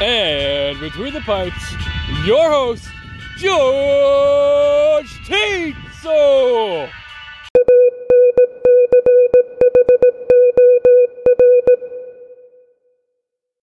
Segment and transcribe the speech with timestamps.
[0.00, 1.74] And between the pipes,
[2.24, 2.88] your host,
[3.38, 6.90] George Teetzel.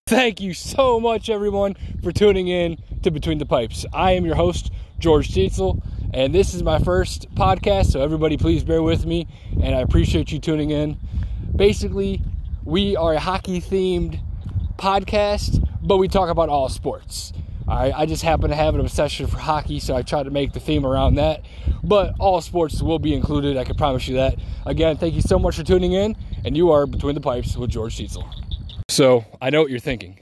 [0.08, 3.86] Thank you so much, everyone, for tuning in to Between the Pipes.
[3.94, 5.82] I am your host, George Teetzel,
[6.14, 9.28] and this is my first podcast, so everybody please bear with me,
[9.62, 10.98] and I appreciate you tuning in.
[11.56, 12.22] Basically,
[12.64, 14.20] we are a hockey themed
[14.78, 17.34] podcast, but we talk about all sports.
[17.68, 20.54] I, I just happen to have an obsession for hockey, so I try to make
[20.54, 21.44] the theme around that.
[21.84, 24.38] But all sports will be included, I can promise you that.
[24.66, 27.70] Again, thank you so much for tuning in, and you are Between the Pipes with
[27.70, 28.28] George Teetzel.
[28.90, 30.20] So, I know what you're thinking.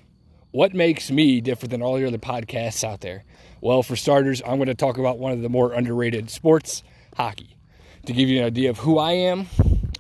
[0.52, 3.24] What makes me different than all the other podcasts out there?
[3.62, 6.84] Well, for starters, I'm going to talk about one of the more underrated sports,
[7.16, 7.58] hockey.
[8.06, 9.48] To give you an idea of who I am,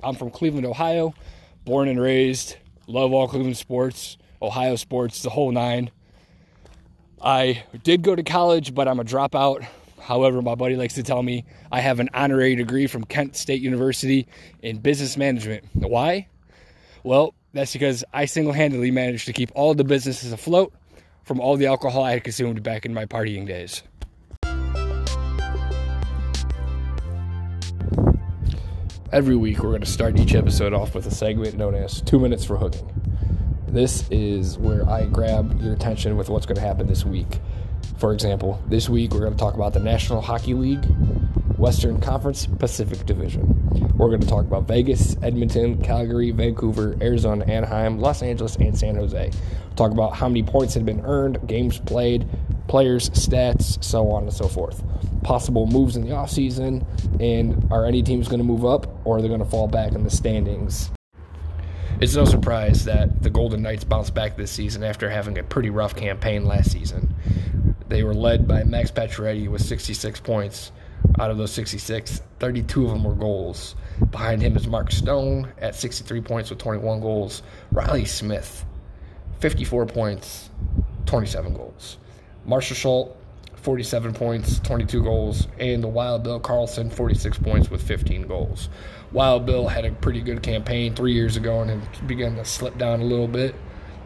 [0.03, 1.14] I'm from Cleveland, Ohio,
[1.66, 5.92] born and raised, love all Cleveland sports, Ohio sports, the whole nine.
[7.22, 9.66] I did go to college, but I'm a dropout.
[10.00, 13.62] However, my buddy likes to tell me I have an honorary degree from Kent State
[13.62, 14.28] University
[14.62, 15.66] in business management.
[15.73, 16.28] Why?
[17.04, 20.73] Well, that's because I single handedly managed to keep all the businesses afloat
[21.23, 23.84] from all the alcohol I had consumed back in my partying days.
[29.12, 32.20] Every week, we're going to start each episode off with a segment known as Two
[32.20, 32.98] Minutes for Hooking.
[33.72, 37.39] This is where I grab your attention with what's going to happen this week.
[38.00, 40.84] For example, this week we're going to talk about the National Hockey League,
[41.56, 43.94] Western Conference Pacific Division.
[43.95, 48.95] We're going to talk about Vegas, Edmonton, Calgary, Vancouver, Arizona, Anaheim, Los Angeles, and San
[48.95, 49.31] Jose.
[49.76, 52.28] talk about how many points have been earned, games played,
[52.67, 54.83] players, stats, so on and so forth.
[55.22, 56.83] Possible moves in the offseason,
[57.22, 59.92] and are any teams going to move up or are they going to fall back
[59.92, 60.89] in the standings?
[62.02, 65.69] It's no surprise that the Golden Knights bounced back this season after having a pretty
[65.69, 67.14] rough campaign last season.
[67.89, 70.71] They were led by Max Pacioretty with 66 points.
[71.20, 73.76] Out of those 66, 32 of them were goals.
[74.11, 77.43] Behind him is Mark Stone at 63 points with 21 goals.
[77.73, 78.64] Reilly Smith,
[79.39, 80.52] 54 points,
[81.05, 81.98] 27 goals.
[82.45, 83.18] Marshall Schultz,
[83.59, 88.70] 47 points, 22 goals, and the Wild Bill Karlsson, 46 points with 15 goals.
[89.11, 92.77] Wild Bill had a pretty good campaign three years ago and it began to slip
[92.77, 93.55] down a little bit,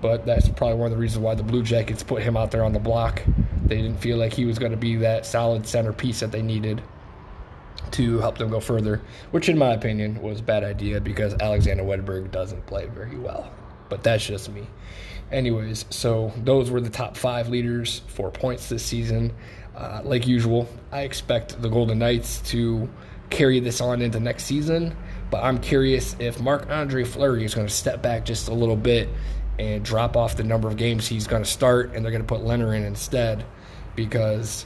[0.02, 2.64] but that's probably one of the reasons why the Blue Jackets put him out there
[2.64, 3.22] on the block.
[3.66, 6.82] They didn't feel like he was going to be that solid centerpiece that they needed
[7.92, 11.84] to help them go further, which, in my opinion, was a bad idea because Alexander
[11.84, 13.52] Wennberg doesn't play very well.
[13.90, 14.68] But that's just me.
[15.32, 19.34] Anyways, so those were the top five leaders for points this season.
[19.76, 22.88] Uh, like usual, I expect the Golden Knights to
[23.32, 24.96] carry this on into next season,
[25.32, 28.76] but I'm curious if Marc Andre Fleury is going to step back just a little
[28.76, 29.10] bit
[29.58, 32.28] and drop off the number of games he's going to start, and they're going to
[32.28, 33.46] put Lehner in instead
[33.96, 34.66] because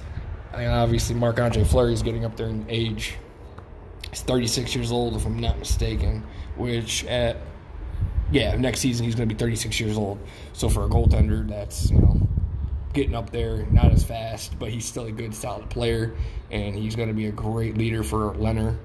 [0.53, 3.16] obviously Marc Andre Fleury is getting up there in age.
[4.09, 6.25] He's 36 years old, if I'm not mistaken,
[6.56, 7.38] which at
[8.31, 10.19] yeah, next season he's going to be 36 years old.
[10.53, 12.19] So for a goaltender, that's you know
[12.93, 16.15] getting up there, not as fast, but he's still a good, solid player,
[16.49, 18.75] and he's going to be a great leader for Lehner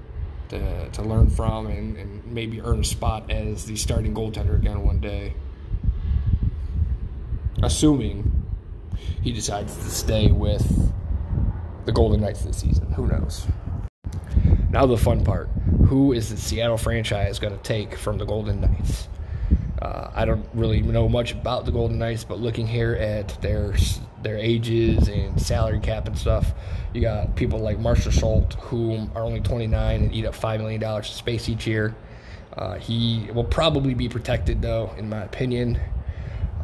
[0.50, 4.84] to, to learn from and, and maybe earn a spot as the starting goaltender again
[4.84, 5.32] one day.
[7.62, 8.44] Assuming
[9.22, 10.92] he decides to stay with
[11.86, 12.92] the Golden Knights this season.
[12.92, 13.47] Who knows?
[14.70, 15.48] Now, the fun part
[15.86, 19.09] who is the Seattle franchise going to take from the Golden Knights?
[19.80, 23.74] Uh, I don't really know much about the Golden Knights, but looking here at their
[24.22, 26.52] their ages and salary cap and stuff,
[26.92, 30.82] you got people like Marshall Schultz, who are only 29 and eat up $5 million
[30.84, 31.96] of space each year.
[32.56, 35.80] Uh, he will probably be protected, though, in my opinion.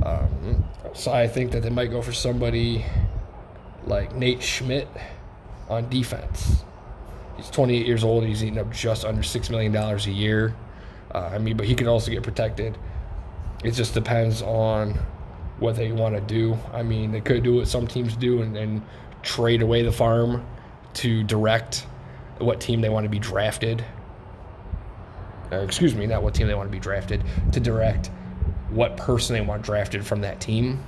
[0.04, 2.84] Um, so I think that they might go for somebody
[3.86, 4.86] like Nate Schmidt
[5.68, 6.62] on defense.
[7.36, 8.24] He's 28 years old.
[8.24, 10.54] He's eating up just under $6 million a year.
[11.14, 12.76] Uh, I mean, but he could also get protected
[13.64, 14.98] it just depends on
[15.58, 16.56] what they want to do.
[16.72, 18.82] I mean, they could do what some teams do and, and
[19.22, 20.46] trade away the farm
[20.94, 21.86] to direct
[22.38, 23.84] what team they want to be drafted.
[25.50, 28.10] Uh, excuse me, not what team they want to be drafted, to direct
[28.70, 30.84] what person they want drafted from that team.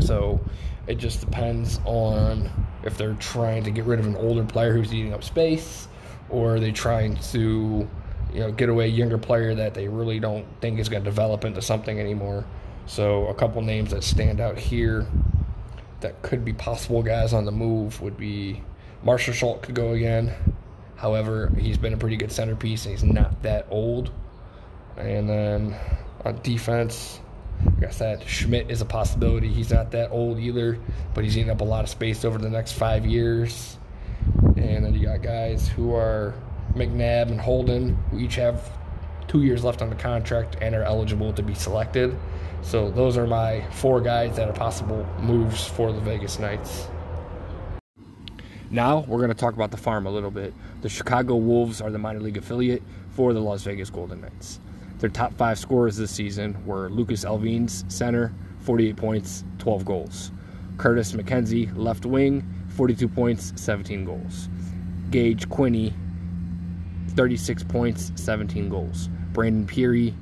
[0.00, 0.40] So
[0.86, 2.50] it just depends on
[2.84, 5.88] if they're trying to get rid of an older player who's eating up space
[6.28, 7.88] or are they trying to
[8.32, 11.44] you know, get away younger player that they really don't think is going to develop
[11.44, 12.44] into something anymore.
[12.86, 15.06] So a couple names that stand out here
[16.00, 18.62] that could be possible guys on the move would be
[19.02, 20.34] Marshall Schultz could go again.
[20.96, 24.10] However, he's been a pretty good centerpiece and he's not that old.
[24.96, 25.76] And then
[26.24, 27.20] on defense,
[27.64, 29.48] Like I said, Schmidt is a possibility.
[29.48, 30.78] He's not that old either,
[31.14, 33.76] but he's eating up a lot of space over the next five years.
[34.56, 36.34] And then you got guys who are
[36.74, 38.70] McNabb and Holden, who each have
[39.28, 42.16] two years left on the contract and are eligible to be selected.
[42.62, 46.88] So those are my four guys that are possible moves for the Vegas Knights.
[48.70, 50.54] Now we're going to talk about the farm a little bit.
[50.82, 54.60] The Chicago Wolves are the minor league affiliate for the Las Vegas Golden Knights.
[54.98, 60.30] Their top five scorers this season were Lucas Elvenes, center, 48 points, 12 goals.
[60.76, 64.48] Curtis McKenzie, left wing, 42 points, 17 goals.
[65.10, 65.92] Gage Quinney,
[67.14, 69.08] 36 points, 17 goals.
[69.32, 70.14] Brandon Pirri,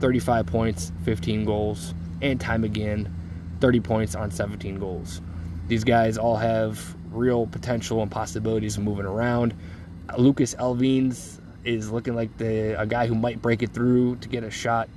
[0.00, 1.94] 35 points, 15 goals.
[2.22, 3.10] And Tye McGinn,
[3.60, 5.20] 30 points on 17 goals.
[5.68, 9.54] These guys all have real potential and possibilities of moving around.
[10.18, 14.44] Lucas Elvenes is looking like the a guy who might break it through to get
[14.44, 14.88] a shot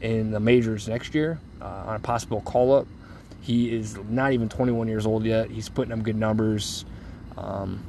[0.00, 2.86] in the majors next year uh, on a possible call up.
[3.40, 5.50] He is not even 21 years old yet.
[5.50, 6.84] He's putting up good numbers.
[7.36, 7.82] Um,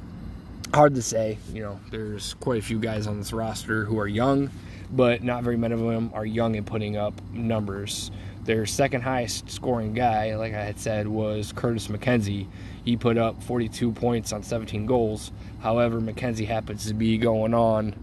[0.74, 1.38] hard to say.
[1.52, 4.50] You know, there's quite a few guys on this roster who are young,
[4.90, 8.10] but not very many of them are young and putting up numbers.
[8.44, 12.46] Their second highest scoring guy, like I had said, was Curtis McKenzie.
[12.84, 15.32] He put up 42 points on 17 goals.
[15.60, 17.94] However, McKenzie happens to be going on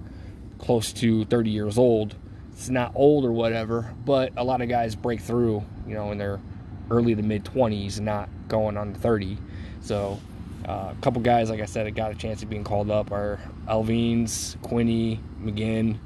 [0.59, 2.15] close to 30 years old.
[2.51, 6.17] It's not old or whatever, but a lot of guys break through, you know, in
[6.17, 6.39] their
[6.91, 9.38] early to mid 20s, not going on 30.
[9.81, 10.19] So,
[10.67, 13.12] uh, a couple guys, like I said, that got a chance of being called up
[13.12, 16.00] are Elvenes, Quinney, McGinn.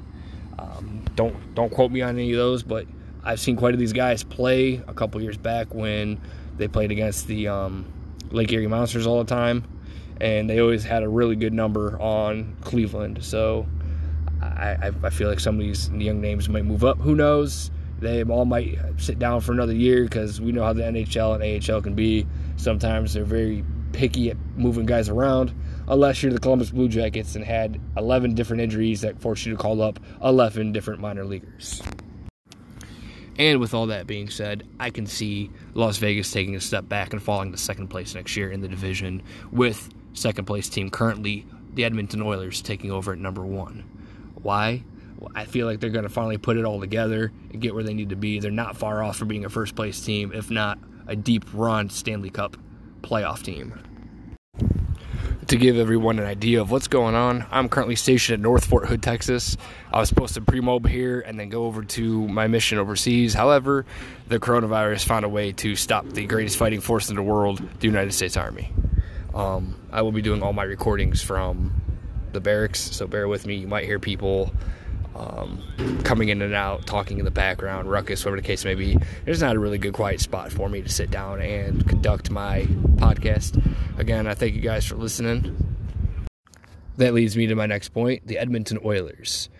[0.58, 2.86] Um, don't don't quote me on any of those, but
[3.24, 6.20] I've seen quite a these guys play a couple years back when
[6.58, 7.90] they played against the um,
[8.30, 9.64] Lake Erie Monsters all the time,
[10.20, 13.24] and they always had a really good number on Cleveland.
[13.24, 13.66] So
[14.42, 16.98] I, I feel like some of these young names might move up.
[16.98, 17.70] Who knows?
[17.98, 21.70] They all might sit down for another year because we know how the NHL and
[21.70, 22.26] AHL can be.
[22.56, 25.50] Sometimes they're very picky at moving guys around.
[25.88, 29.52] Uh, Unless you're the Columbus Blue Jackets and had 11 different injuries that forced you
[29.52, 31.82] to call up 11 different minor leaguers.
[33.38, 37.12] And with all that being said, I can see Las Vegas taking a step back
[37.12, 41.46] and falling to second place next year in the division, with second place team currently
[41.72, 43.84] the Edmonton Oilers taking over at number one.
[44.42, 44.84] Why?
[45.18, 47.84] Well, I feel like they're going to finally put it all together and get where
[47.84, 48.40] they need to be.
[48.40, 51.90] They're not far off from being a first place team, if not a deep run
[51.90, 52.56] Stanley Cup
[53.02, 53.78] playoff team.
[55.46, 58.86] To give everyone an idea of what's going on, I'm currently stationed at North Fort
[58.86, 59.56] Hood, Texas.
[59.92, 63.34] I was supposed to pre-mob here and then go over to my mission overseas.
[63.34, 63.84] However,
[64.28, 67.86] the coronavirus found a way to stop the greatest fighting force in the world, the
[67.88, 68.72] United States Army.
[69.34, 71.82] Um, I will be doing all my recordings from
[72.32, 73.56] the barracks, so bear with me.
[73.56, 74.52] You might hear people
[75.20, 75.62] um,
[76.02, 78.96] coming in and out, talking in the background, ruckus, whatever the case may be.
[79.24, 82.62] There's not a really good quiet spot for me to sit down and conduct my
[82.96, 83.62] podcast.
[83.98, 85.56] Again, I thank you guys for listening.
[86.96, 89.50] That leads me to my next point the Edmonton Oilers.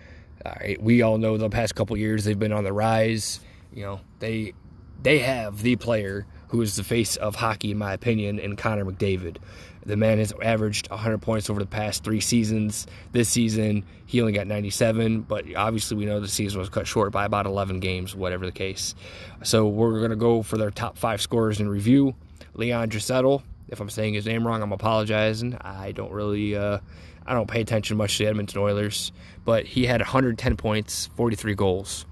[0.45, 3.41] All right, we all know the past couple years they've been on the rise.
[3.73, 4.55] You know, they
[5.03, 8.85] they have the player who is the face of hockey, in my opinion, in Connor
[8.85, 9.37] McDavid.
[9.85, 12.87] The man has averaged 100 points over the past three seasons.
[13.13, 17.13] This season, he only got 97, but obviously we know the season was cut short
[17.13, 18.95] by about 11 games, whatever the case.
[19.43, 22.15] So we're going to go for their top five scorers in review.
[22.55, 25.57] Leon Draisaitl, if I'm saying his name wrong, I'm apologizing.
[25.61, 26.81] I don't really, uh,
[27.25, 29.13] I don't pay attention much to the Edmonton Oilers,
[29.45, 32.05] but he had 110 points, 43 goals.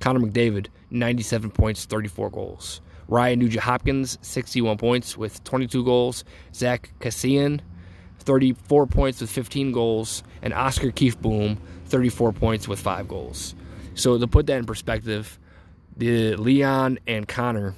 [0.00, 2.80] Connor McDavid, 97 points, 34 goals.
[3.08, 6.24] Ryan Nugent Hopkins, 61 points with 22 goals.
[6.54, 7.60] Zack Kassian,
[8.20, 10.22] 34 points with 15 goals.
[10.42, 13.54] And Oscar Klefbom, 34 points with 5 goals.
[13.94, 15.38] So to put that in perspective,
[15.96, 17.74] the Leon and Connor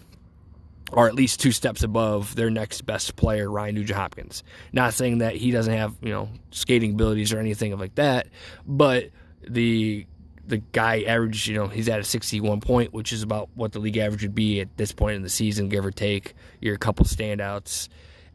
[0.92, 4.45] are at least two steps above their next best player, Ryan Nugent Hopkins.
[4.73, 8.28] Not saying that he doesn't have, you know, skating abilities or anything like that,
[8.66, 9.11] but
[9.47, 10.06] the
[10.46, 13.78] the guy averaged, you know, he's at a 61 point, which is about what the
[13.78, 16.34] league average would be at this point in the season, give or take.
[16.60, 17.88] You're a couple standouts.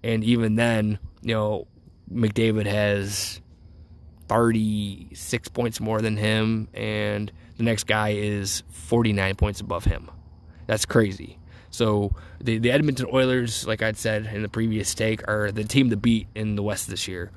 [0.03, 1.67] And even then, you know,
[2.11, 3.39] McDavid has
[4.27, 10.09] 36 points more than him, and the next guy is 49 points above him.
[10.67, 11.37] That's crazy.
[11.69, 15.89] So the, the Edmonton Oilers, like I'd said in the previous take, are the team
[15.89, 17.31] to beat in the West this year.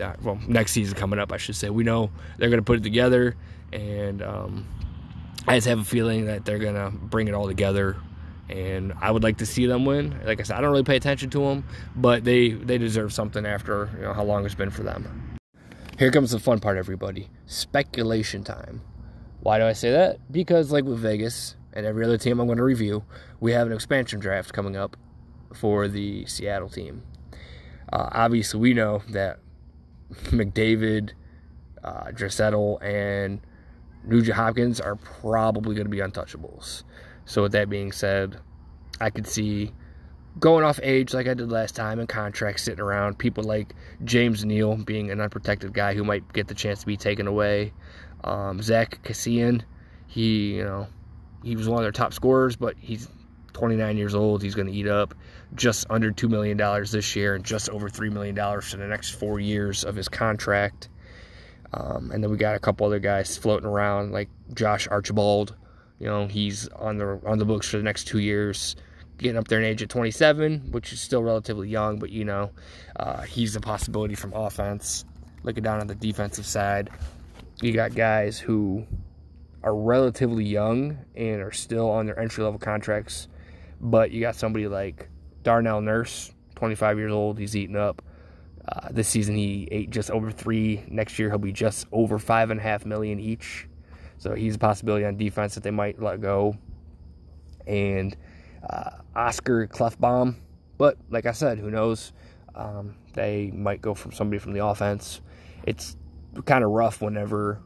[0.00, 1.70] Uh, well, next season coming up, I should say.
[1.70, 3.36] We know they're going to put it together
[3.72, 4.66] and um,
[5.46, 7.96] I just have a feeling that they're gonna bring it all together.
[8.48, 10.18] And I would like to see them win.
[10.24, 13.44] Like I said, I don't really pay attention to them, but they they deserve something
[13.44, 15.36] after you know how long it's been for them.
[15.98, 17.28] Here comes the fun part, everybody.
[17.46, 18.82] Speculation time.
[19.40, 20.18] Why do I say that?
[20.30, 23.04] Because like with Vegas and every other team I'm going to review,
[23.40, 24.96] we have an expansion draft coming up
[25.52, 27.02] for the Seattle team.
[27.92, 29.40] Uh, obviously, we know that
[30.26, 31.14] McDavid,
[31.82, 33.40] uh, Draisaitl, and
[34.04, 36.82] Nugent Hopkins are probably going to be untouchables.
[37.24, 38.38] So, with that being said,
[39.00, 39.72] I could see
[40.38, 43.18] going off age like I did last time and contracts sitting around.
[43.18, 43.74] People like
[44.04, 47.72] James Neal being an unprotected guy who might get the chance to be taken away.
[48.24, 49.62] Um, Zack Kassian,
[50.06, 50.86] he, you know,
[51.42, 53.08] he was one of their top scorers, but he's
[53.52, 54.42] 29 years old.
[54.42, 55.14] He's going to eat up
[55.54, 56.56] just under $2 million
[56.90, 60.88] this year and just over $3 million for the next four years of his contract.
[61.74, 65.54] Um, and then we got a couple other guys floating around like Josh Archibald.
[65.98, 68.76] You know, he's on the on the books for the next two years,
[69.18, 72.50] getting up there in age at 27, which is still relatively young, but you know,
[72.96, 75.04] uh, he's a possibility from offense.
[75.42, 76.90] Looking down on the defensive side,
[77.60, 78.86] you got guys who
[79.62, 83.28] are relatively young and are still on their entry level contracts,
[83.80, 85.08] but you got somebody like
[85.42, 88.02] Darnell Nurse, 25 years old, he's eating up.
[88.70, 90.84] Uh, this season he ate just over three.
[90.88, 93.66] Next year he'll be just over five and a half million each.
[94.18, 96.56] So he's a possibility on defense that they might let go.
[97.66, 98.14] And
[98.68, 100.34] uh, Oscar Klefbom,
[100.76, 102.12] but like I said, who knows?
[102.54, 105.20] Um, they might go from somebody from the offense.
[105.64, 105.96] It's
[106.44, 107.62] kind of rough whenever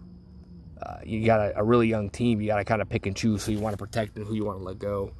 [0.81, 2.41] uh, you got a, a, really young team.
[2.41, 4.35] You got to kind of pick and choose who you want to protect and who
[4.35, 5.13] you want to let go.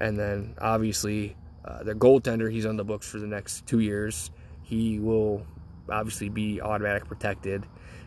[0.00, 4.30] And then obviously uh, their goaltender, he's on the books for the next two years.
[4.66, 5.46] He will
[5.88, 7.64] obviously be automatic protected.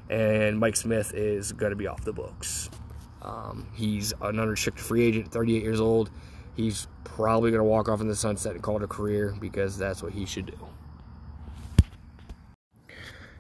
[0.10, 2.70] And Mike Smith is going to be off the books.
[3.22, 6.10] Um, he's an unrestricted free agent, 38 years old.
[6.56, 9.78] He's probably going to walk off in the sunset and call it a career because
[9.78, 10.58] that's what he should do.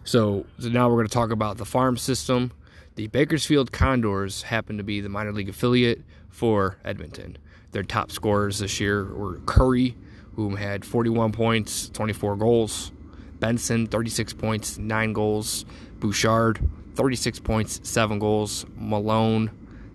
[0.05, 2.53] So, so now we're going to talk about the farm system.
[2.95, 7.37] The Bakersfield Condors happen to be the minor league affiliate for Edmonton.
[7.71, 9.97] Their top scorers this year were Currie,
[10.35, 12.91] who had 41 points, 24 goals.
[13.39, 15.65] Benson, 36 points, 9 goals.
[15.99, 16.59] Bouchard,
[16.95, 18.65] 36 points, 7 goals.
[18.75, 19.51] Malone,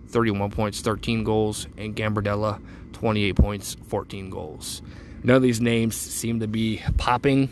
[0.07, 1.67] 31 points, 13 goals.
[1.77, 2.61] And Gambardella,
[2.93, 4.81] 28 points, 14 goals.
[5.23, 7.49] None of these names seem to be popping.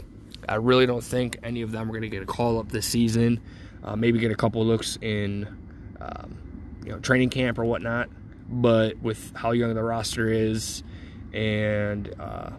[0.47, 2.85] I really don't think any of them are going to get a call up this
[2.85, 3.41] season.
[3.83, 5.47] Uh, maybe get a couple looks in,
[5.99, 6.37] um,
[6.85, 8.09] you know, training camp or whatnot.
[8.47, 10.83] But with how young the roster is,
[11.33, 12.51] and uh,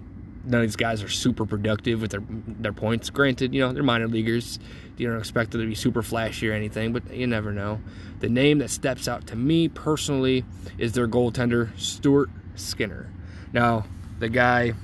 [0.44, 3.10] none of these guys are super productive with their their points.
[3.10, 4.58] Granted, you know they're minor leaguers.
[4.96, 7.80] You don't expect them to be super flashy or anything, but you never know.
[8.20, 10.44] The name that steps out to me personally
[10.78, 13.10] is their goaltender Stuart Skinner.
[13.52, 13.86] Now
[14.18, 14.74] the guy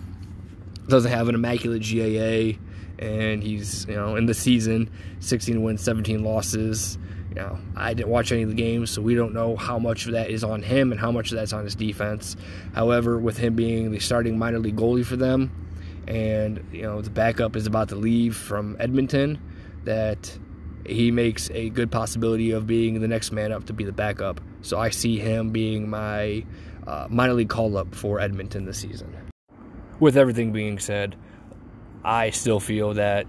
[0.88, 2.59] doesn't have an immaculate GAA,
[2.99, 4.90] and he's you know in the season
[5.21, 6.99] 16 wins, 17 losses.
[7.31, 10.07] You know, I didn't watch any of the games, so we don't know how much
[10.07, 12.37] of that is on him and how much of that's on his defense.
[12.75, 15.53] However, with him being the starting minor league goalie for them,
[16.09, 19.39] and you know the backup is about to leave from Edmonton,
[19.85, 20.37] that
[20.85, 24.41] he makes a good possibility of being the next man up to be the backup.
[24.63, 26.45] So I see him being my
[26.87, 29.15] uh, minor league call up for Edmonton this season.
[30.01, 31.15] With everything being said,
[32.03, 33.27] I still feel that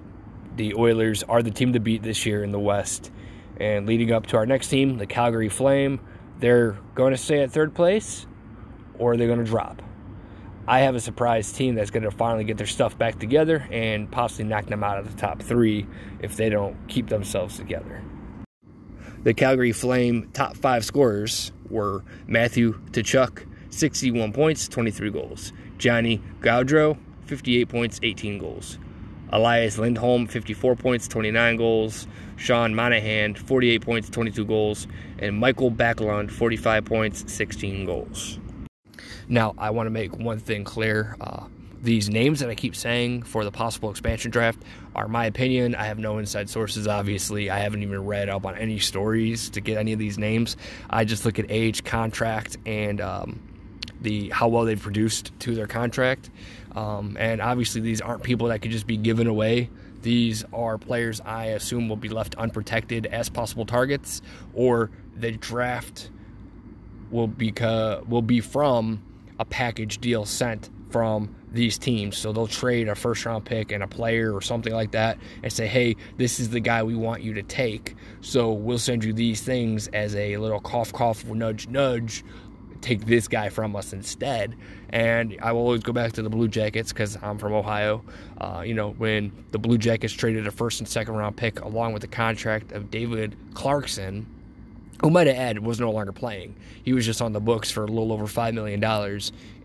[0.55, 3.12] the Oilers are the team to beat this year in the West
[3.61, 5.99] and leading up to our next team, the Calgary Flame,
[6.39, 8.25] they're going to stay at third place
[8.97, 9.83] or they're going to drop.
[10.67, 14.09] I have a surprise team that's going to finally get their stuff back together and
[14.11, 15.85] possibly knock them out of the top three
[16.21, 18.03] if they don't keep themselves together.
[19.23, 25.53] The Calgary Flame top five scorers were Matthew Tkachuk, 61 points, 23 goals.
[25.77, 28.79] Johnny Gaudreau, 58 points, 18 goals.
[29.31, 32.07] Elias Lindholm, 54 points, 29 goals.
[32.35, 34.88] Sean Monahan, 48 points, 22 goals.
[35.19, 38.39] And Michael Backlund, 45 points, 16 goals.
[39.27, 41.15] Now, I want to make one thing clear.
[41.21, 41.45] Uh,
[41.81, 44.61] these names that I keep saying for the possible expansion draft
[44.95, 45.73] are my opinion.
[45.75, 47.50] I have no inside sources, obviously.
[47.50, 50.57] I haven't even read up on any stories to get any of these names.
[50.89, 53.39] I just look at age, contract, and um,
[54.01, 56.29] the how well they've produced to their contract.
[56.75, 59.69] Um, and obviously, these aren't people that could just be given away.
[60.01, 64.21] These are players I assume will be left unprotected as possible targets,
[64.53, 66.09] or the draft
[67.11, 67.53] will be
[68.07, 69.03] will be from
[69.39, 72.17] a package deal sent from these teams.
[72.17, 75.51] So they'll trade a first round pick and a player or something like that and
[75.51, 77.95] say, hey, this is the guy we want you to take.
[78.21, 82.23] So we'll send you these things as a little cough, cough, nudge, nudge
[82.81, 84.55] take this guy from us instead.
[84.89, 88.03] And I will always go back to the Blue Jackets because I'm from Ohio.
[88.39, 91.93] Uh, you know, when the Blue Jackets traded a first and second round pick along
[91.93, 94.25] with the contract of David Clarkson,
[95.01, 96.55] who might have added was no longer playing.
[96.83, 98.83] He was just on the books for a little over $5 million.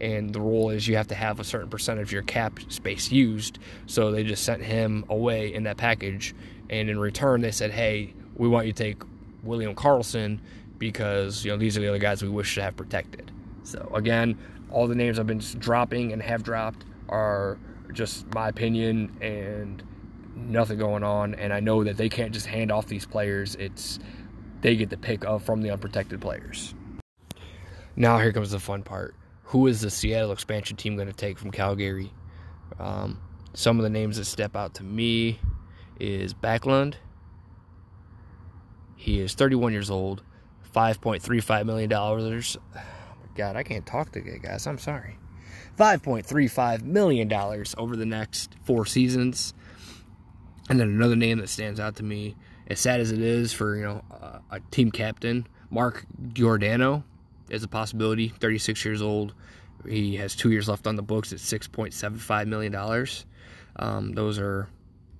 [0.00, 3.10] And the rule is you have to have a certain percentage of your cap space
[3.10, 3.58] used.
[3.86, 6.34] So they just sent him away in that package.
[6.70, 9.02] And in return, they said, hey, we want you to take
[9.42, 10.40] William Karlsson
[10.78, 13.30] because, you know, these are the other guys we wish to have protected.
[13.62, 14.38] So again,
[14.70, 17.58] all the names I've been dropping and have dropped are
[17.92, 19.82] just my opinion and
[20.34, 21.34] nothing going on.
[21.34, 23.54] And I know that they can't just hand off these players.
[23.56, 23.98] It's
[24.60, 26.74] they get the pick of from the unprotected players.
[27.94, 29.14] Now here comes the fun part.
[29.44, 32.12] Who is the Seattle expansion team going to take from Calgary?
[32.78, 33.20] Um,
[33.54, 35.38] some of the names that step out to me
[35.98, 36.94] is Backlund.
[38.96, 40.22] He is 31 years old,
[40.76, 42.58] 5.35 million dollars.
[42.76, 42.80] Oh
[43.34, 44.66] God, I can't talk to guys.
[44.66, 45.16] I'm sorry.
[45.78, 49.54] 5.35 million dollars over the next four seasons.
[50.68, 53.76] And then another name that stands out to me as sad as it is for
[53.76, 56.04] you know uh, a team captain, Mark
[56.34, 57.04] Giordano
[57.48, 58.28] is a possibility.
[58.28, 59.32] 36 years old.
[59.88, 63.24] He has two years left on the books at 6.75 million dollars.
[63.76, 64.68] Um, those are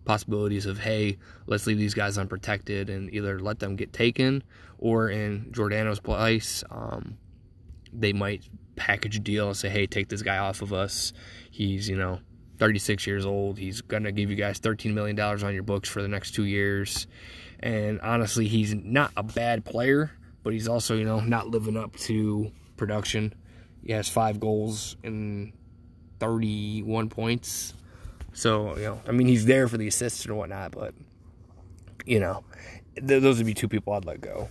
[0.04, 4.42] possibilities of hey, let's leave these guys unprotected and either let them get taken,
[4.78, 7.18] or in Giordano's place, um,
[7.92, 8.44] they might
[8.76, 11.12] package a deal and say, hey, take this guy off of us.
[11.50, 12.20] He's you know
[12.58, 13.58] 36 years old.
[13.58, 16.44] He's going to give you guys $13 million on your books for the next two
[16.44, 17.06] years.
[17.60, 21.96] And honestly, he's not a bad player, but he's also, you know, not living up
[21.96, 23.34] to production.
[23.82, 25.52] He has five goals and
[26.20, 27.74] 31 points.
[28.32, 30.94] So, you know, I mean, he's there for the assists and whatnot, but,
[32.04, 32.44] you know,
[32.94, 34.48] th- those would be two people I'd let go.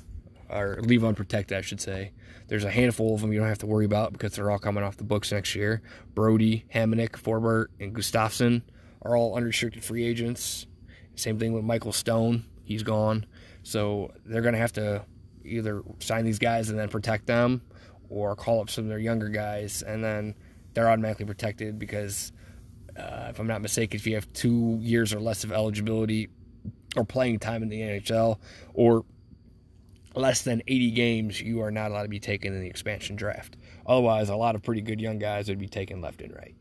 [0.50, 2.12] Or leave unprotected, I should say.
[2.48, 4.84] There's a handful of them you don't have to worry about because they're all coming
[4.84, 5.82] off the books next year.
[6.14, 8.62] Brodie, Hamonic, Forbort, and Gustafsson
[9.02, 10.68] are all unrestricted free agents.
[11.16, 12.46] Same thing with Michael Stone.
[12.64, 13.26] He's gone.
[13.64, 15.06] So they're going to have to
[15.44, 17.62] either sign these guys and then protect them
[18.10, 20.36] or call up some of their younger guys and then
[20.74, 22.32] they're automatically protected because
[22.98, 26.30] uh, if I'm not mistaken, if you have two years or less of eligibility
[26.96, 28.38] or playing time in the NHL
[28.74, 29.06] or
[30.16, 33.58] less than 80 games, you are not allowed to be taken in the expansion draft.
[33.86, 36.56] Otherwise, a lot of pretty good young guys would be taken left and right.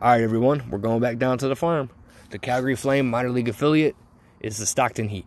[0.00, 1.90] All right, everyone, we're going back down to the farm.
[2.30, 3.96] The Calgary Flame minor league affiliate
[4.40, 5.26] is the Stockton Heat.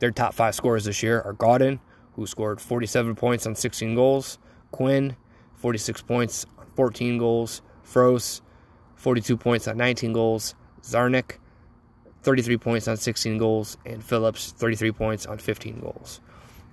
[0.00, 1.80] Their top five scorers this year are Gawdin,
[2.14, 4.38] who scored 47 points on 16 goals,
[4.70, 5.16] Quinn,
[5.56, 8.42] 46 points on 14 goals, Frost,
[8.96, 11.38] 42 points on 19 goals, Czarnik,
[12.24, 16.20] 33 points on 16 goals, and Phillips 33 points on 15 goals.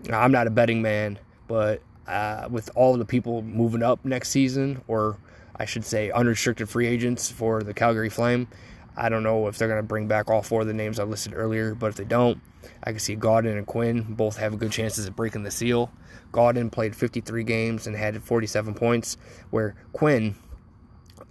[0.06, 4.30] Now, I'm not a betting man, but uh, with all the people moving up next
[4.30, 5.18] season, or
[5.56, 8.48] I should say unrestricted free agents for the Calgary Flame,
[8.96, 11.04] I don't know if they're going to bring back all four of the names I
[11.04, 12.42] listed earlier, but if they don't,
[12.84, 15.92] I can see Gawdin and Quinn both have good chances at breaking the seal.
[16.32, 19.18] Gawdin played 53 games and had 47 points,
[19.50, 20.36] where Quinn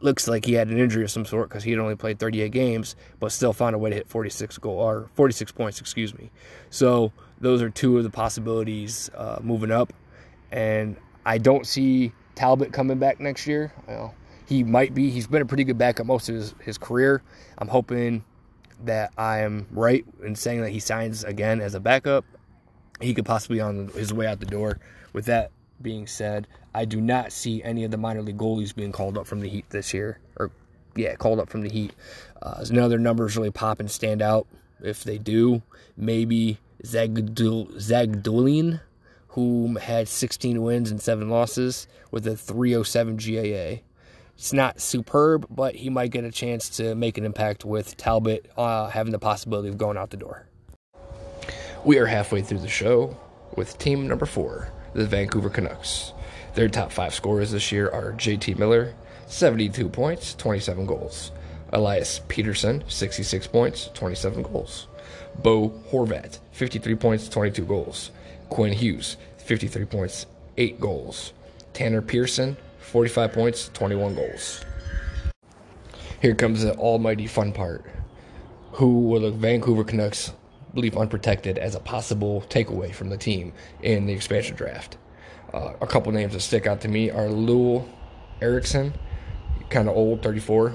[0.01, 2.51] looks like he had an injury of some sort because he had only played 38
[2.53, 6.31] games, but still found a way to hit 46 goal or 46 points, excuse me.
[6.71, 9.93] So those are two of the possibilities uh, moving up,
[10.51, 13.73] and I don't see Talbot coming back next year.
[13.87, 14.15] Well,
[14.47, 15.11] he might be.
[15.11, 17.23] He's been a pretty good backup most of his, his career.
[17.59, 18.25] I'm hoping
[18.85, 22.25] that I am right in saying that he signs again as a backup.
[23.01, 24.79] He could possibly on his way out the door.
[25.13, 25.51] With that
[25.83, 29.27] being said, I do not see any of the minor league goalies being called up
[29.27, 30.19] from the Heat this year.
[30.37, 30.51] Or,
[30.97, 31.93] yeah, called up from the Heat.
[32.43, 34.47] Uh, none of their numbers really pop and stand out.
[34.83, 35.63] If they do,
[35.97, 38.81] maybe Zagdul-
[39.29, 43.83] who had 16 wins and 7 losses with a 307 GAA.
[44.35, 48.51] It's not superb, but he might get a chance to make an impact with Talbot
[48.57, 50.47] uh, having the possibility of going out the door.
[51.85, 53.17] We are halfway through the show
[53.57, 56.13] with team number four, the Vancouver Canucks.
[56.55, 58.95] Their top five scorers this year are JT Miller,
[59.27, 61.31] 72 points, 27 goals.
[61.73, 64.89] Elias Pettersson, 66 points, 27 goals.
[65.43, 68.11] Bo Horvat, 53 points, 22 goals.
[68.49, 70.27] Quinn Hughes, 53 points,
[70.57, 71.33] 8 goals.
[71.73, 74.65] Tanner Pearson, 45 points, 21 goals.
[76.21, 77.85] Here comes the almighty fun part.
[78.73, 80.33] Who will the Vancouver Canucks
[80.75, 83.53] leave unprotected as a possible takeaway from the team
[83.83, 84.97] in the expansion draft?
[85.53, 87.87] Uh, a couple names that stick out to me are Loui
[88.41, 88.95] Eriksson,
[89.69, 90.75] kind of old, 34,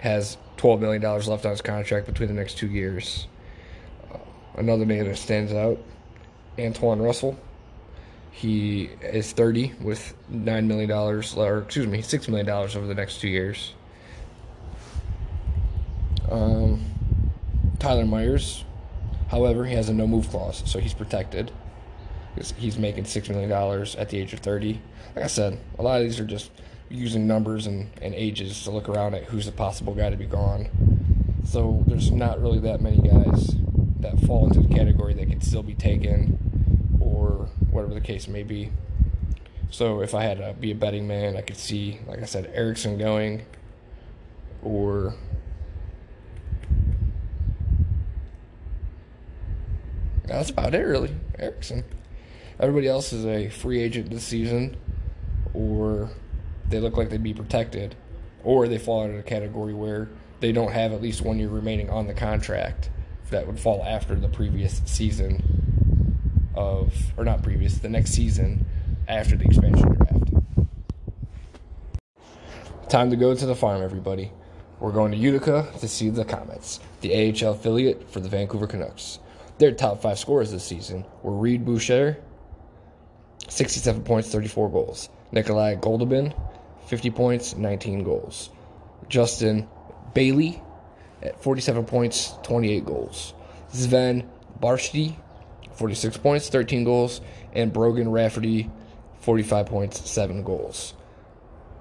[0.00, 3.26] has $12 million left on his contract between the next two years.
[4.12, 4.18] Uh,
[4.56, 5.78] another name that stands out,
[6.58, 7.38] Antoine Roussel.
[8.30, 13.28] He is 30 with $9 million, or excuse me, $6 million over the next two
[13.28, 13.74] years.
[16.30, 16.82] Um,
[17.78, 18.64] Tyler Myers,
[19.32, 21.50] however, he has a no move clause, so he's protected.
[22.56, 23.50] He's making $6 million
[23.98, 24.80] at the age of 30.
[25.16, 26.50] Like I said, a lot of these are just
[26.88, 30.26] using numbers and, and ages to look around at who's the possible guy to be
[30.26, 30.68] gone.
[31.44, 33.54] So there's not really that many guys
[34.00, 38.42] that fall into the category that can still be taken or whatever the case may
[38.42, 38.70] be.
[39.70, 42.50] So if I had to be a betting man, I could see, like I said,
[42.54, 43.42] Eriksson going
[44.62, 45.14] or
[50.24, 51.14] that's about it really.
[51.38, 51.84] Eriksson.
[52.60, 54.76] Everybody else is a free agent this season
[55.54, 56.10] or
[56.68, 57.94] they look like they'd be protected
[58.44, 60.08] or they fall into a category where
[60.40, 62.90] they don't have at least one year remaining on the contract
[63.30, 65.42] that would fall after the previous season
[66.54, 68.66] of or not previous, the next season
[69.08, 70.68] after the expansion draft.
[72.88, 74.30] Time to go to the farm, everybody.
[74.78, 79.18] We're going to Utica to see the Comets, the AHL affiliate for the Vancouver Canucks.
[79.62, 82.18] Their top five scorers this season were Reid Boucher,
[83.46, 85.08] 67 points, 34 goals.
[85.30, 86.34] Nikolai Goldobin,
[86.88, 88.50] 50 points, 19 goals.
[89.08, 89.68] Justin
[90.14, 90.60] Bailey
[91.22, 93.34] at 47 points, 28 goals.
[93.68, 94.28] Sven
[94.60, 95.14] Baertschi,
[95.74, 97.20] 46 points, 13 goals.
[97.52, 98.68] And Brogan Rafferty,
[99.20, 100.92] 45 points, 7 goals.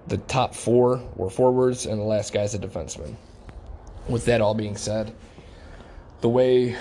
[0.06, 3.16] The top four were forwards, and the last guy's a defenseman.
[4.08, 5.12] With that all being said,
[6.20, 6.78] the way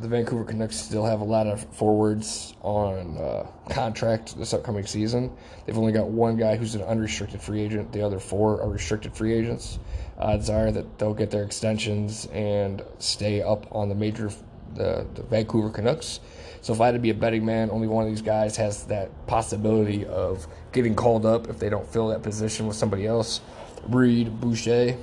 [0.00, 5.34] the Vancouver Canucks still have a lot of forwards on uh, contract this upcoming season.
[5.64, 7.92] They've only got one guy who's an unrestricted free agent.
[7.92, 9.78] The other four are restricted free agents.
[10.18, 14.30] Odds are that they'll get their extensions and stay up on the major,
[14.74, 16.20] the, the Vancouver Canucks.
[16.60, 18.84] So if I had to be a betting man, only one of these guys has
[18.84, 23.40] that possibility of getting called up if they don't fill that position with somebody else.
[23.88, 24.96] Reid Boucher,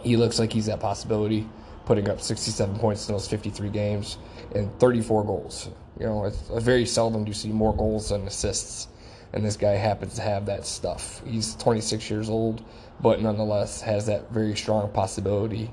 [0.00, 1.46] he looks like he's that possibility
[1.86, 4.18] putting up 67 points in those 53 games
[4.54, 5.70] and 34 goals.
[5.98, 8.88] You know, it's very seldom do you see more goals than assists,
[9.32, 11.22] and this guy happens to have that stuff.
[11.24, 12.64] He's 26 years old,
[13.00, 15.72] but nonetheless has that very strong possibility.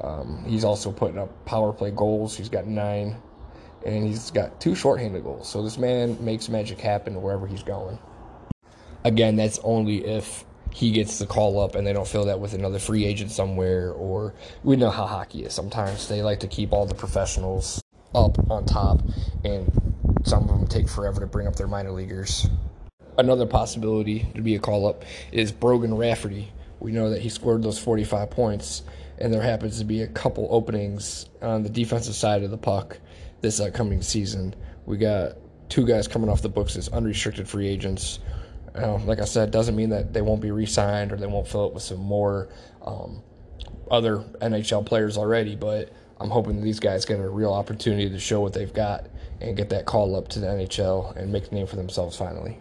[0.00, 2.36] Um, he's also putting up power play goals.
[2.36, 3.16] He's got nine,
[3.86, 5.48] and he's got two shorthanded goals.
[5.48, 7.98] So this man makes magic happen wherever he's going.
[9.04, 12.52] Again, that's only if he gets the call up and they don't fill that with
[12.52, 14.34] another free agent somewhere or
[14.64, 15.54] we know how hockey is.
[15.54, 17.80] Sometimes they like to keep all the professionals
[18.12, 19.00] up on top
[19.44, 19.70] and
[20.24, 22.48] some of them take forever to bring up their minor leaguers.
[23.16, 26.50] Another possibility to be a call up is brogan rafferty.
[26.80, 28.82] We know that he scored those 45 points
[29.18, 32.98] and there happens to be a couple openings on the defensive side of the puck
[33.42, 34.56] this upcoming season.
[34.86, 35.36] We got
[35.68, 38.18] two guys coming off the books as unrestricted free agents
[38.74, 41.74] like I said, doesn't mean that they won't be re-signed or they won't fill it
[41.74, 42.48] with some more
[42.82, 43.22] um,
[43.90, 45.56] other NHL players already.
[45.56, 49.06] But I'm hoping these guys get a real opportunity to show what they've got
[49.40, 52.58] and get that call up to the NHL and make a name for themselves finally.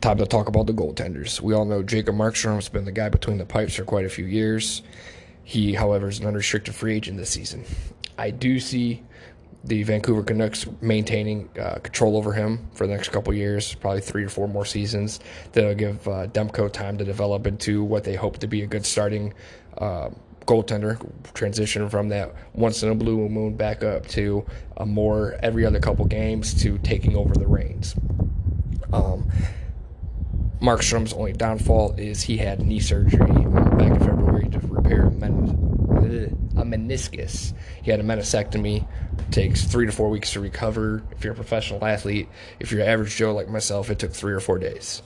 [0.00, 1.40] Time to talk about the goaltenders.
[1.42, 4.24] We all know Jacob Markstrom's been the guy between the pipes for quite a few
[4.24, 4.82] years.
[5.44, 7.64] He, however, is an unrestricted free agent this season.
[8.16, 9.02] I do see
[9.64, 14.24] the Vancouver Canucks maintaining uh, control over him for the next couple years, probably three
[14.24, 15.20] or four more seasons.
[15.52, 18.86] That'll give uh, Demko time to develop into what they hope to be a good
[18.86, 19.34] starting
[19.78, 20.10] uh,
[20.46, 20.98] goaltender.
[21.34, 24.44] Transition from that once in a blue moon back up to
[24.78, 27.94] a more every other couple games to taking over the reins.
[28.92, 29.30] Um,
[30.60, 35.10] Markstrom's only downfall is he had knee surgery back in February to repair a
[36.70, 37.52] meniscus.
[37.82, 38.86] He had a meniscectomy.
[39.30, 41.02] takes three to four weeks to recover.
[41.10, 42.28] If you're a professional athlete,
[42.58, 45.02] if you're an average Joe like myself, it took three or four days.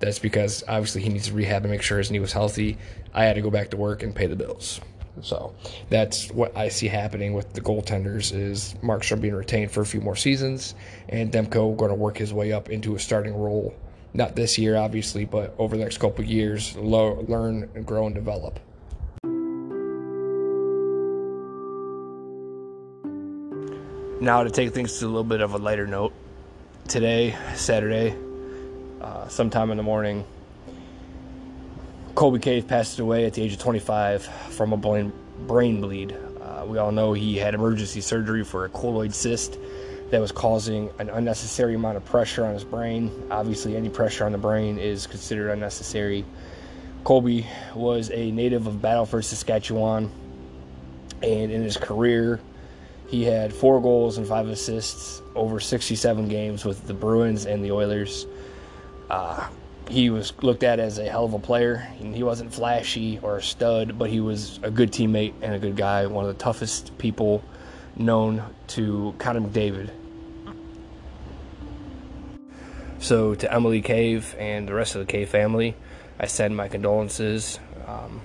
[0.00, 2.78] That's because obviously he needs to rehab and make sure his knee was healthy.
[3.12, 4.80] I had to go back to work and pay the bills.
[5.22, 5.54] So
[5.90, 10.00] that's what I see happening with the goaltenders is Markstrom being retained for a few
[10.00, 10.74] more seasons
[11.08, 13.74] and Demko going to work his way up into a starting role.
[14.14, 18.58] Not this year, obviously, but over the next couple years, learn, and grow, and develop.
[24.20, 26.12] Now, to take things to a little bit of a lighter note,
[26.88, 28.16] today, Saturday,
[29.00, 30.24] uh, sometime in the morning,
[32.16, 35.12] Colby Cave passed away at the age of 25 from a brain,
[35.46, 36.16] brain bleed.
[36.40, 39.56] Uh, we all know he had emergency surgery for a colloid cyst
[40.10, 43.12] that was causing an unnecessary amount of pressure on his brain.
[43.30, 46.24] Obviously, any pressure on the brain is considered unnecessary.
[47.04, 50.10] Colby was a native of Battleford, Saskatchewan,
[51.22, 52.40] and in his career,
[53.08, 57.72] he had four goals and five assists over 67 games with the Bruins and the
[57.72, 58.26] Oilers.
[59.08, 59.48] Uh,
[59.88, 61.78] he was looked at as a hell of a player.
[61.98, 65.74] He wasn't flashy or a stud, but he was a good teammate and a good
[65.76, 66.06] guy.
[66.06, 67.42] One of the toughest people
[67.96, 69.90] known to Connor McDavid.
[73.00, 75.76] So, to Emily Cave and the rest of the Cave family,
[76.20, 77.58] I send my condolences.
[77.86, 78.20] Um,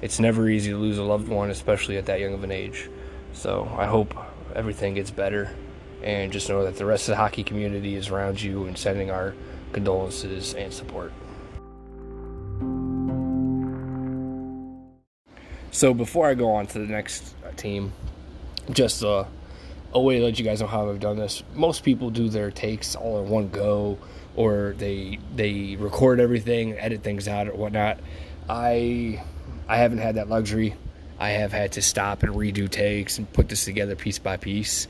[0.00, 2.88] it's never easy to lose a loved one, especially at that young of an age.
[3.32, 4.14] So, I hope
[4.54, 5.54] everything gets better.
[6.02, 9.10] And just know that the rest of the hockey community is around you and sending
[9.10, 9.34] our
[9.72, 11.12] condolences and support.
[15.70, 17.92] So, before I go on to the next team,
[18.70, 19.24] just uh,
[19.92, 21.42] a way to let you guys know how I've done this.
[21.54, 23.98] Most people do their takes all in one go,
[24.36, 27.98] or they they record everything, edit things out, or whatnot.
[28.48, 29.22] I
[29.68, 30.74] I haven't had that luxury.
[31.18, 34.86] I have had to stop and redo takes and put this together piece by piece.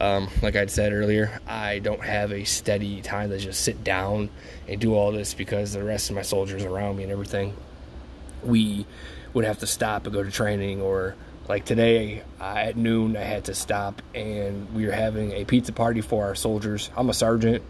[0.00, 4.30] Um, like I said earlier, I don't have a steady time to just sit down
[4.68, 7.54] and do all this because the rest of my soldiers around me and everything,
[8.42, 8.86] we
[9.32, 11.16] would have to stop and go to training or
[11.48, 16.00] like today at noon, I had to stop and we were having a pizza party
[16.00, 16.90] for our soldiers.
[16.96, 17.62] I'm a sergeant,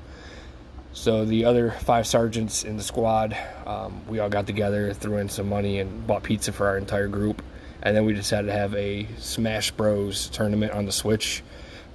[0.92, 3.36] so the other five sergeants in the squad,
[3.66, 7.08] um, we all got together, threw in some money, and bought pizza for our entire
[7.08, 7.42] group.
[7.84, 11.42] And then we decided to have a Smash Bros tournament on the Switch.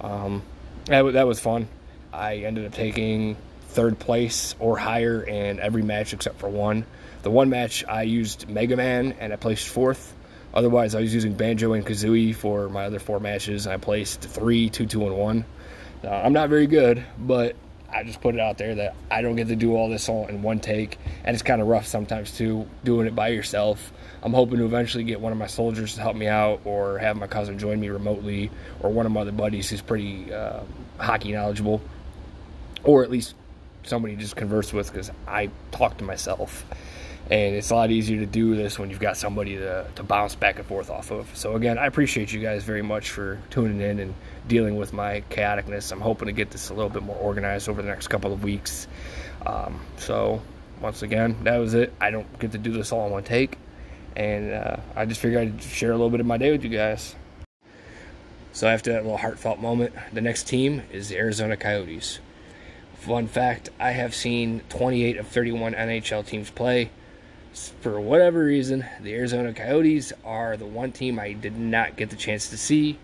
[0.00, 0.42] Um,
[0.86, 1.68] that, that was fun.
[2.12, 6.86] I ended up taking third place or higher in every match except for one.
[7.22, 10.14] The one match I used Mega Man and I placed fourth.
[10.52, 13.66] Otherwise, I was using Banjo and Kazooie for my other four matches.
[13.66, 15.44] I placed three, two, two, and one.
[16.02, 17.54] Uh, I'm not very good, but
[17.92, 20.26] I just put it out there that I don't get to do all this all
[20.26, 23.92] in one take, and it's kind of rough sometimes too, doing it by yourself.
[24.22, 27.16] I'm hoping to eventually get one of my soldiers to help me out, or have
[27.16, 30.60] my cousin join me remotely, or one of my other buddies who's pretty uh,
[30.98, 31.80] hockey knowledgeable,
[32.84, 33.34] or at least
[33.82, 36.64] somebody to just converse with because I talk to myself
[37.30, 40.34] and it's a lot easier to do this when you've got somebody to, to bounce
[40.34, 41.30] back and forth off of.
[41.36, 44.14] So again, I appreciate you guys very much for tuning in and
[44.48, 45.92] dealing with my chaoticness.
[45.92, 48.42] I'm hoping to get this a little bit more organized over the next couple of
[48.42, 48.88] weeks.
[49.46, 50.42] Um, so
[50.80, 51.92] once again, that was it.
[52.00, 53.56] I don't get to do this all in one take,
[54.16, 56.70] and uh, I just figured I'd share a little bit of my day with you
[56.70, 57.14] guys.
[58.52, 62.18] So after that little heartfelt moment, the next team is the Arizona Coyotes.
[62.94, 66.90] Fun fact: I have seen 28 of 31 NHL teams play
[67.52, 72.16] for whatever reason, the Arizona Coyotes are the one team I did not get the
[72.16, 72.98] chance to see.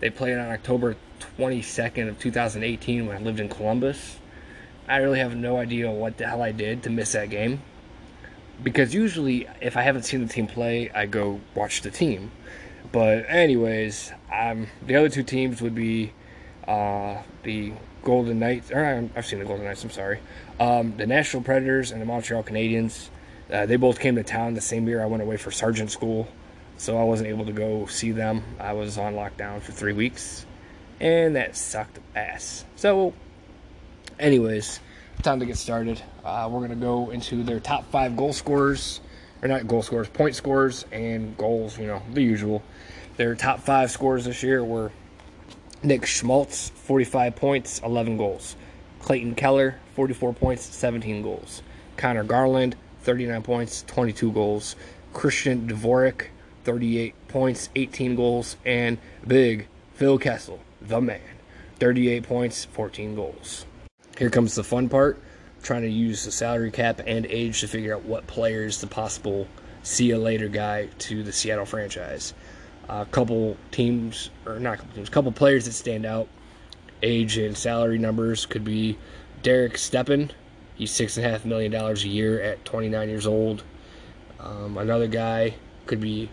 [0.00, 0.96] They played on October
[1.38, 4.18] 22nd of 2018 when I lived in Columbus.
[4.88, 7.62] I really have no idea what the hell I did to miss that game.
[8.62, 12.30] Because usually, if I haven't seen the team play, I go watch the team.
[12.90, 16.12] But anyways, um, the other two teams would be
[16.66, 18.70] uh, the Golden Knights.
[18.70, 19.82] Or I've seen the Golden Knights.
[19.84, 20.20] I'm sorry.
[20.60, 23.08] Um, the Nashville Predators and the Montreal Canadiens.
[23.52, 26.26] Uh, they both came to town the same year I went away for sergeant school,
[26.78, 28.42] so I wasn't able to go see them.
[28.58, 30.46] I was on lockdown for three weeks,
[31.00, 32.64] and that sucked ass.
[32.76, 33.12] So,
[34.18, 34.80] anyways,
[35.22, 36.00] time to get started.
[36.24, 39.00] Uh, we're gonna go into their top five goal scorers,
[39.42, 41.78] or not goal scorers, point scorers, and goals.
[41.78, 42.62] You know, the usual.
[43.16, 44.90] Their top five scores this year were
[45.82, 48.56] Nick Schmaltz, 45 points, 11 goals.
[49.00, 51.62] Clayton Keller, 44 points, 17 goals.
[51.96, 54.76] Conor Garland, 39 points, 22 goals.
[55.12, 56.26] Christian Dvorak,
[56.64, 58.56] 38 points, 18 goals.
[58.64, 61.20] And big Phil Kessel, the man,
[61.80, 63.66] 38 points, 14 goals.
[64.18, 65.18] Here comes the fun part
[65.62, 69.46] trying to use the salary cap and age to figure out what players the possible
[69.82, 72.34] see you later guy to the Seattle franchise.
[72.88, 76.28] A couple teams, or not a couple teams, couple players that stand out.
[77.02, 78.98] Age and salary numbers could be
[79.42, 80.30] Derek Stepan,
[80.74, 83.62] He's six and a half million dollars a year at 29 years old.
[84.40, 85.54] Um, another guy
[85.86, 86.30] could be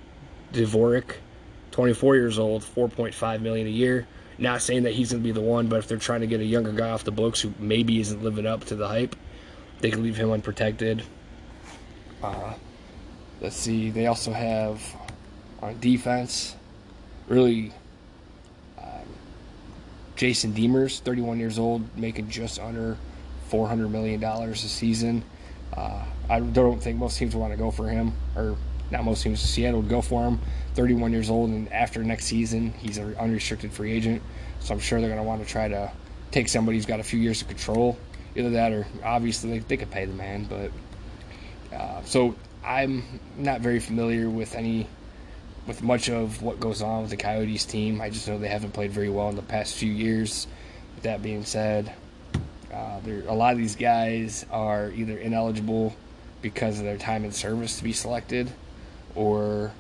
[0.54, 1.16] Dvorak,
[1.72, 4.08] 24 years old, 4.5 million a year.
[4.40, 6.40] Not saying that he's going to be the one, but if they're trying to get
[6.40, 9.16] a younger guy off the books who maybe isn't living up to the hype,
[9.82, 11.04] they can leave him unprotected.
[12.24, 12.54] Uh,
[13.42, 13.90] let's see.
[13.90, 14.82] They also have
[15.62, 16.56] on defense,
[17.28, 17.74] really,
[18.78, 18.86] um,
[20.16, 22.98] Jason Demers, 31 years old, making just under
[23.52, 25.22] $400 million a season.
[25.76, 28.56] Uh, I don't think most teams want to go for him, or
[28.92, 29.40] not most teams.
[29.40, 30.40] Seattle would go for him.
[30.76, 34.22] 31 years old, and after next season, he's an unrestricted free agent.
[34.60, 35.92] So I'm sure they're going to want to try to
[36.32, 37.98] take somebody who's got a few years of control.
[38.36, 40.46] Either that, or obviously they, they could pay the man.
[40.46, 40.72] But
[41.76, 43.04] uh, so I'm
[43.38, 44.88] not very familiar with any
[45.68, 48.02] with much of what goes on with the Coyotes team.
[48.02, 50.48] I just know they haven't played very well in the past few years.
[50.96, 51.94] With that being said,
[52.74, 55.96] uh, a lot of these guys are either ineligible
[56.42, 58.52] because of their time in service to be selected,
[59.16, 59.72] or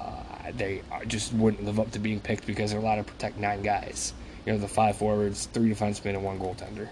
[0.00, 0.22] uh,
[0.56, 4.12] they just wouldn't live up to being picked because they're allowed to protect nine guys.
[4.46, 6.88] You know, the five forwards, three defensemen, and one goaltender.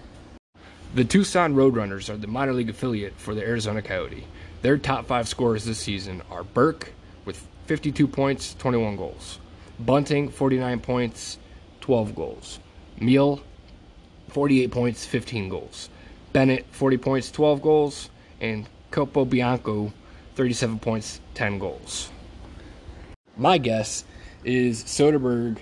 [0.94, 4.24] The Tucson Roadrunners are the minor league affiliate for the Arizona Coyote.
[4.62, 6.92] Their top five scorers this season are Burke
[7.24, 9.38] with 52 points, 21 goals.
[9.78, 11.38] Bunting, 49 points,
[11.80, 12.58] 12 goals.
[12.98, 13.40] Meal,
[14.28, 15.88] 48 points, 15 goals.
[16.32, 18.10] Bennett, 40 points, 12 goals.
[18.40, 19.92] And Capobianco
[20.38, 22.10] 37 points, 10 goals.
[23.36, 24.04] My guess
[24.42, 25.58] is Soderberg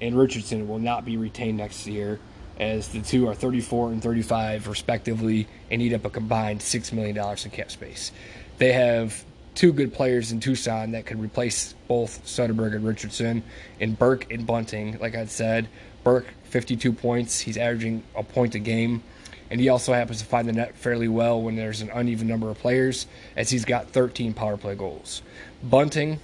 [0.00, 2.18] and Richardson will not be retained next year
[2.58, 7.16] as the two are 34 and 35 respectively and eat up a combined $6 million
[7.18, 8.10] in cap space.
[8.56, 9.22] They have
[9.54, 13.42] two good players in Tucson that could replace both Soderberg and Richardson,
[13.80, 14.98] and Burke and Bunting.
[14.98, 15.68] Like I said,
[16.04, 17.38] Burke 52 points.
[17.38, 19.02] He's averaging a point a game,
[19.50, 22.50] and he also happens to find the net fairly well when there's an uneven number
[22.50, 23.06] of players,
[23.36, 25.22] as he's got 13 power play goals.
[25.62, 26.20] Bunting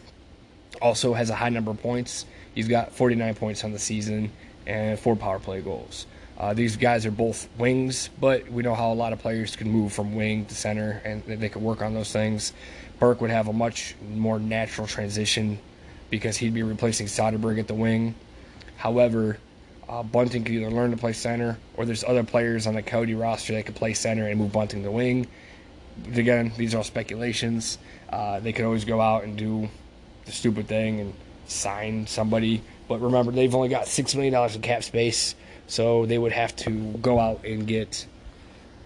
[0.83, 2.27] also has a high number of points.
[2.55, 4.31] He's got 49 points on the season
[4.67, 6.07] and four power play goals.
[6.37, 9.71] Uh, these guys are both wings, but we know how a lot of players can
[9.71, 12.53] move from wing to center, and they can work on those things.
[12.99, 15.59] Burke would have a much more natural transition
[16.11, 18.15] because he'd be replacing Soderberg at the wing.
[18.77, 19.39] However,
[19.89, 23.15] uh, Bunting could either learn to play center, or there's other players on the Cody
[23.15, 25.27] roster that could play center and move Bunting to wing.
[26.03, 27.79] But Again, these are all speculations.
[28.11, 29.69] Uh, they could always go out and do
[30.25, 31.15] the stupid thing and
[31.47, 32.63] sign somebody.
[32.89, 35.35] But remember, they've only got $6 million in cap space
[35.67, 38.07] so they would have to go out and get,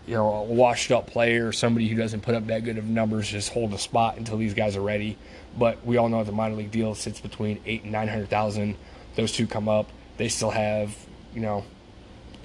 [0.07, 2.85] you know, a washed up player or somebody who doesn't put up that good of
[2.85, 5.17] numbers, just hold a spot until these guys are ready.
[5.57, 8.77] But we all know the minor league deal sits between eight and nine hundred thousand.
[9.17, 9.91] Those two come up.
[10.19, 10.95] They still have,
[11.35, 11.65] you know,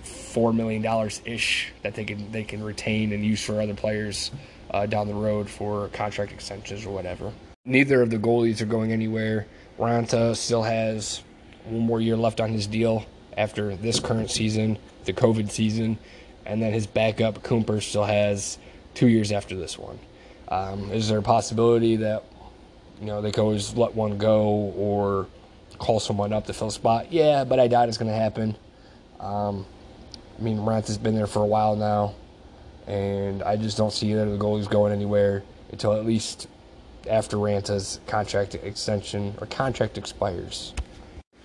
[0.03, 4.31] four million dollars ish that they can they can retain and use for other players
[4.71, 7.31] uh, down the road for contract extensions or whatever.
[7.65, 9.47] Neither of the goalies are going anywhere.
[9.79, 11.23] Raanta still has
[11.65, 13.05] one more year left on his deal
[13.37, 15.97] after this current season, the COVID season,
[16.45, 18.57] and then his backup Kuemper still has
[18.93, 19.99] two years after this one.
[20.49, 22.23] Um, is there a possibility that
[22.99, 24.43] you know they could always let one go
[24.75, 25.27] or
[25.77, 27.11] call someone up to fill a spot?
[27.11, 28.55] Yeah, but I doubt it's going to happen.
[29.19, 29.65] Um,
[30.37, 32.15] I mean, Rance has been there for a while now,
[32.87, 36.47] and I just don't see either of the goalies going anywhere until at least
[37.09, 40.73] after Raanta's contract extension or contract expires.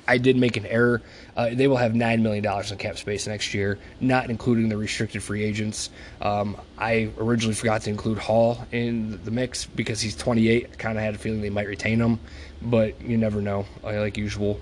[0.09, 1.03] I did make an error.
[1.37, 5.23] Uh, they will have $9 million in cap space next year, not including the restricted
[5.23, 5.91] free agents.
[6.23, 10.71] Um, I originally forgot to include Hall in the mix because he's 28.
[10.73, 12.19] I kind of had a feeling they might retain him,
[12.63, 14.59] but you never know, uh, like usual.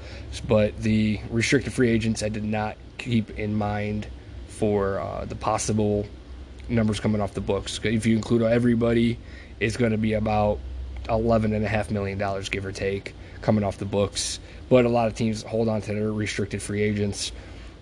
[0.49, 4.09] But the restricted free agents I did not keep in mind
[4.49, 6.07] for uh, the possible
[6.69, 7.79] numbers coming off the books.
[7.85, 9.17] If you include everybody,
[9.61, 10.59] it's going to be about
[11.05, 15.69] $11.5 million, give or take, coming off the books but a lot of teams hold
[15.69, 17.33] on to their restricted free agents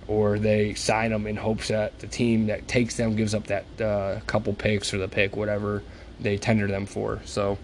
[0.06, 3.80] or they sign them in hopes that the team that takes them gives up that
[3.80, 5.82] uh, couple picks or the pick, whatever
[6.20, 7.20] they tender them for.
[7.24, 7.58] So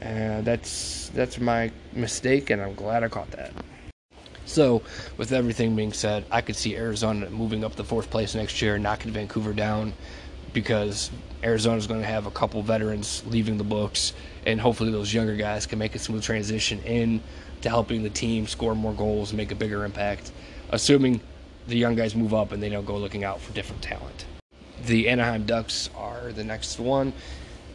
[0.00, 3.52] uh, that's that's my mistake, and I'm glad I caught that.
[4.44, 4.82] So,
[5.16, 8.78] with everything being said, I could see Arizona moving up the fourth place next year,
[8.78, 9.92] knocking Vancouver down,
[10.52, 11.10] because
[11.42, 14.12] Arizona is going to have a couple veterans leaving the books,
[14.46, 17.20] and hopefully those younger guys can make a smooth transition in
[17.66, 20.30] to helping the team score more goals and make a bigger impact,
[20.70, 21.20] assuming
[21.66, 24.24] the young guys move up and they don't go looking out for different talent.
[24.84, 27.12] The Anaheim Ducks are the next one.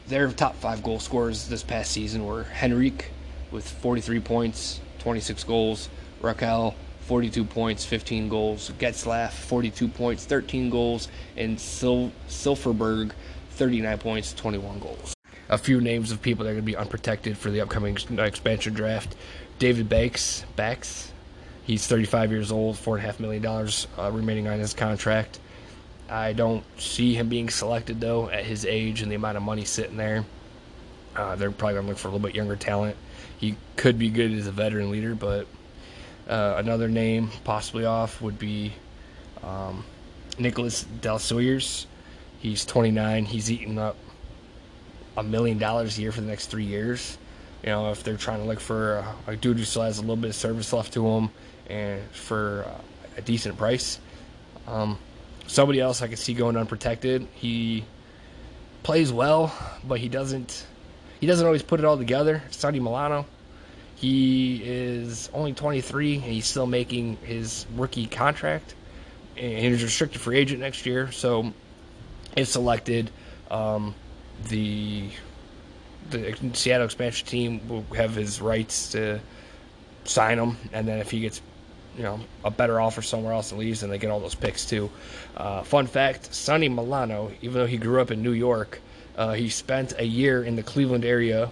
[0.08, 3.12] Their top five goal scorers this past season were Henrique
[3.52, 5.90] with 43 points, 26 goals,
[6.22, 13.12] Rakell 42 points, 15 goals, Getzlaf 42 points, 13 goals, and Sil- Silfverberg
[13.52, 15.14] 39 points, 21 goals.
[15.50, 18.74] A few names of people that are going to be unprotected for the upcoming expansion
[18.74, 19.18] draft.
[19.62, 21.12] David Banks, Backes,
[21.66, 25.40] he's 35 years old, four and a half million dollars uh, remaining on his contract.
[26.10, 29.64] I don't see him being selected though at his age and the amount of money
[29.64, 30.26] sitting there.
[31.16, 32.98] Uh, they're probably going to look for a little bit younger talent.
[33.38, 35.46] He could be good as a veteran leader, but
[36.28, 38.74] uh, another name possibly off would be
[39.44, 39.84] um,
[40.40, 41.86] Nicholas Deslauriers.
[42.40, 43.26] He's 29.
[43.26, 43.96] He's eating up
[45.16, 47.20] a million dollars a year for the next three years.
[47.64, 50.02] You know, if they're trying to look for a, a dude who still has a
[50.02, 51.30] little bit of service left to him
[51.70, 52.82] and for uh,
[53.18, 54.00] a decent price.
[54.68, 54.98] Um,
[55.48, 57.28] somebody else I could see going unprotected.
[57.36, 57.86] He
[58.84, 59.54] plays well,
[59.84, 60.66] but he doesn't.
[61.20, 62.42] He doesn't always put it all together.
[62.50, 63.26] Sonny Milano.
[63.96, 68.74] He is only 23 and he's still making his rookie contract.
[69.38, 71.12] And he's restricted free agent next year.
[71.12, 71.54] So,
[72.36, 73.12] if selected,
[73.52, 73.94] um,
[74.50, 75.10] the
[76.10, 79.20] the Seattle expansion team will have his rights to
[80.04, 81.42] sign him, and then if he gets
[81.98, 84.66] you know a better offer somewhere else and leaves, and they get all those picks
[84.66, 84.90] too.
[85.38, 88.82] Uh, fun fact: Sonny Milano, even though he grew up in New York,
[89.18, 91.50] uh, he spent a year in the Cleveland area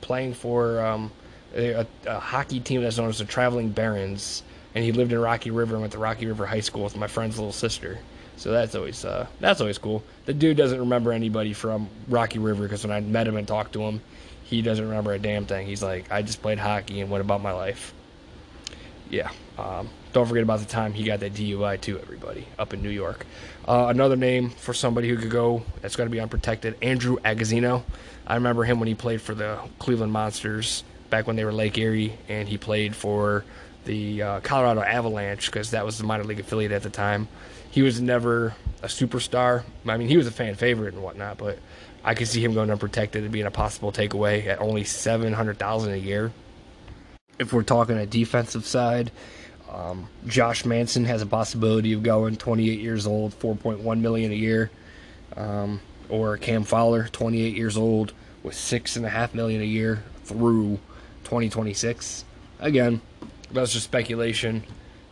[0.00, 1.10] playing for um,
[1.54, 4.42] a, a, hockey team that's known as the Traveling Barons,
[4.74, 7.06] and he lived in Rocky River and went to Rocky River High School with my
[7.06, 7.98] friend's little sister.
[8.36, 10.02] So that's always uh, that's always cool.
[10.26, 13.72] The dude doesn't remember anybody from Rocky River because when I met him and talked
[13.74, 14.00] to him,
[14.44, 15.66] he doesn't remember a damn thing.
[15.66, 17.94] He's like, I just played hockey and went about my life.
[19.10, 19.30] Yeah.
[19.58, 22.90] Um, don't forget about the time he got that DUI too, everybody, up in New
[22.90, 23.26] York.
[23.66, 27.82] Uh, another name for somebody who could go that's going to be unprotected, Andrew Agozzino.
[28.26, 31.78] I remember him when he played for the Cleveland Monsters back when they were Lake
[31.78, 33.44] Erie, and he played for
[33.84, 37.28] the uh, Colorado Avalanche because that was the minor league affiliate at the time.
[37.76, 39.62] He was never a superstar.
[39.86, 41.58] I mean, he was a fan favorite and whatnot, but
[42.02, 45.58] I could see him going unprotected and being a possible takeaway at only seven hundred
[45.58, 46.32] thousand a year.
[47.38, 49.12] If we're talking a defensive side,
[49.70, 54.70] um, Josh Manson has a possibility of going 28 years old, 4.1 million a year,
[55.36, 60.02] um, or Cam Fowler, 28 years old, with six and a half million a year
[60.24, 60.78] through
[61.24, 62.24] 2026.
[62.58, 63.02] Again,
[63.52, 64.64] that's just speculation.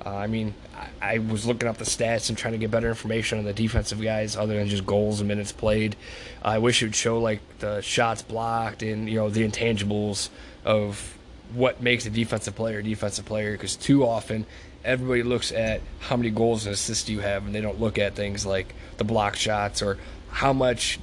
[0.05, 0.55] Uh, I mean,
[1.01, 3.55] I, I, was looking up the stats and trying to get better information on the
[3.55, 5.97] defensive guys other than just goals and minutes played.
[6.43, 10.29] I wish it would show like the shots blocked and you know the intangibles
[10.65, 11.17] of
[11.55, 14.45] what makes a defensive player a defensive player because too often
[14.85, 18.15] everybody looks at how many goals and assists you have and they don't look at
[18.15, 19.97] things like the block shots or
[20.31, 20.99] how much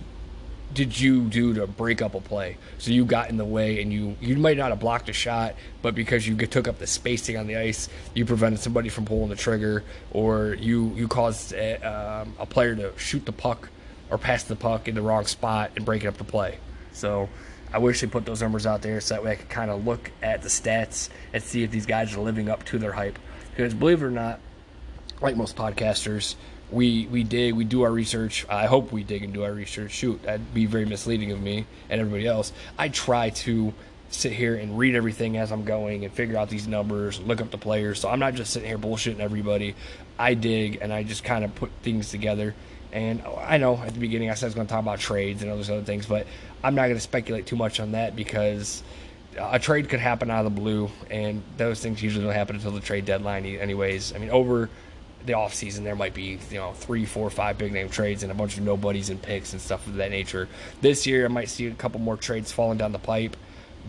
[0.73, 2.57] did you do to break up a play?
[2.77, 5.55] So you got in the way, and you you might not have blocked a shot,
[5.81, 9.29] but because you took up the spacing on the ice, you prevented somebody from pulling
[9.29, 13.69] the trigger, or you you caused a, um, a player to shoot the puck
[14.09, 16.57] or pass the puck in the wrong spot and break up the play.
[16.93, 17.29] So
[17.73, 19.85] I wish they put those numbers out there so that way I could kind of
[19.85, 23.17] look at the stats and see if these guys are living up to their hype.
[23.51, 24.39] Because believe it or not,
[25.21, 26.35] like most podcasters,
[26.71, 28.45] we we dig, we do our research.
[28.49, 29.91] I hope we dig and do our research.
[29.91, 32.53] Shoot, that'd be very misleading of me and everybody else.
[32.77, 33.73] I try to
[34.09, 37.49] sit here and read everything as I'm going and figure out these numbers, look up
[37.49, 37.99] the players.
[37.99, 39.75] So I'm not just sitting here bullshitting everybody.
[40.19, 42.53] I dig and I just kind of put things together.
[42.91, 45.41] And I know at the beginning I said I was going to talk about trades
[45.41, 46.27] and all those other things, but
[46.61, 48.83] I'm not going to speculate too much on that because
[49.39, 52.71] a trade could happen out of the blue, and those things usually don't happen until
[52.71, 54.13] the trade deadline, anyways.
[54.13, 54.69] I mean, over
[55.25, 58.35] the offseason there might be you know three four five big name trades and a
[58.35, 60.47] bunch of nobodies and picks and stuff of that nature.
[60.81, 63.35] This year i might see a couple more trades falling down the pipe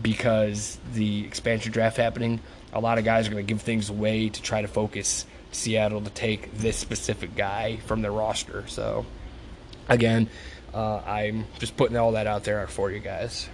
[0.01, 2.39] because the expansion draft happening.
[2.73, 6.01] A lot of guys are going to give things away to try to focus seattle
[6.01, 8.65] to take this specific guy from their roster.
[8.67, 9.05] So
[9.87, 10.29] again
[10.73, 13.49] uh, i'm just putting all that out there for you guys.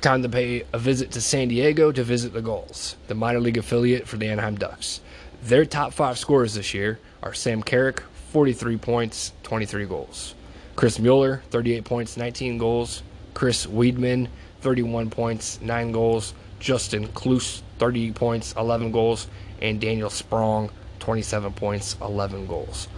[0.00, 3.56] Time to pay a visit to san diego to visit the Gulls the minor league
[3.56, 5.00] affiliate for the anaheim ducks
[5.44, 8.00] their top five scorers this year are Sam Carrick,
[8.32, 10.34] 43 points, 23 goals.
[10.74, 13.02] Chris Mueller, 38 points, 19 goals.
[13.34, 14.28] Chris Wideman,
[14.62, 16.32] 31 points, 9 goals.
[16.60, 19.28] Justin Kloos, 30 points, 11 goals.
[19.60, 20.70] And Daniel Sprong,
[21.00, 22.88] 27 points, 11 goals.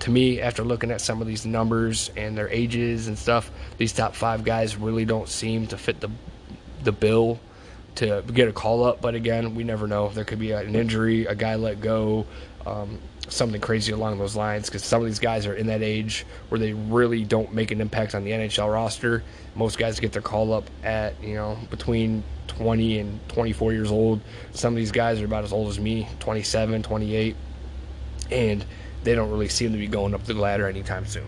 [0.00, 3.92] To me, after looking at some of these numbers and their ages and stuff, these
[3.92, 6.10] top five guys really don't seem to fit the
[6.84, 7.40] the bill
[7.96, 9.00] to get a call up.
[9.00, 10.08] But again, we never know.
[10.08, 12.26] There could be an injury, a guy let go,
[12.64, 14.66] um, something crazy along those lines.
[14.66, 17.80] Because some of these guys are in that age where they really don't make an
[17.80, 19.22] impact on the NHL roster.
[19.54, 24.20] Most guys get their call up at you know between 20 and 24 years old.
[24.52, 27.36] Some of these guys are about as old as me, 27, 28,
[28.30, 28.64] and
[29.04, 31.26] they don't really seem to be going up the ladder anytime soon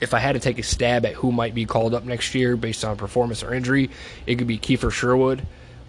[0.00, 2.56] if I had to take a stab at who might be called up next year
[2.56, 3.90] based on performance or injury,
[4.26, 5.46] it could be Kiefer Sherwood.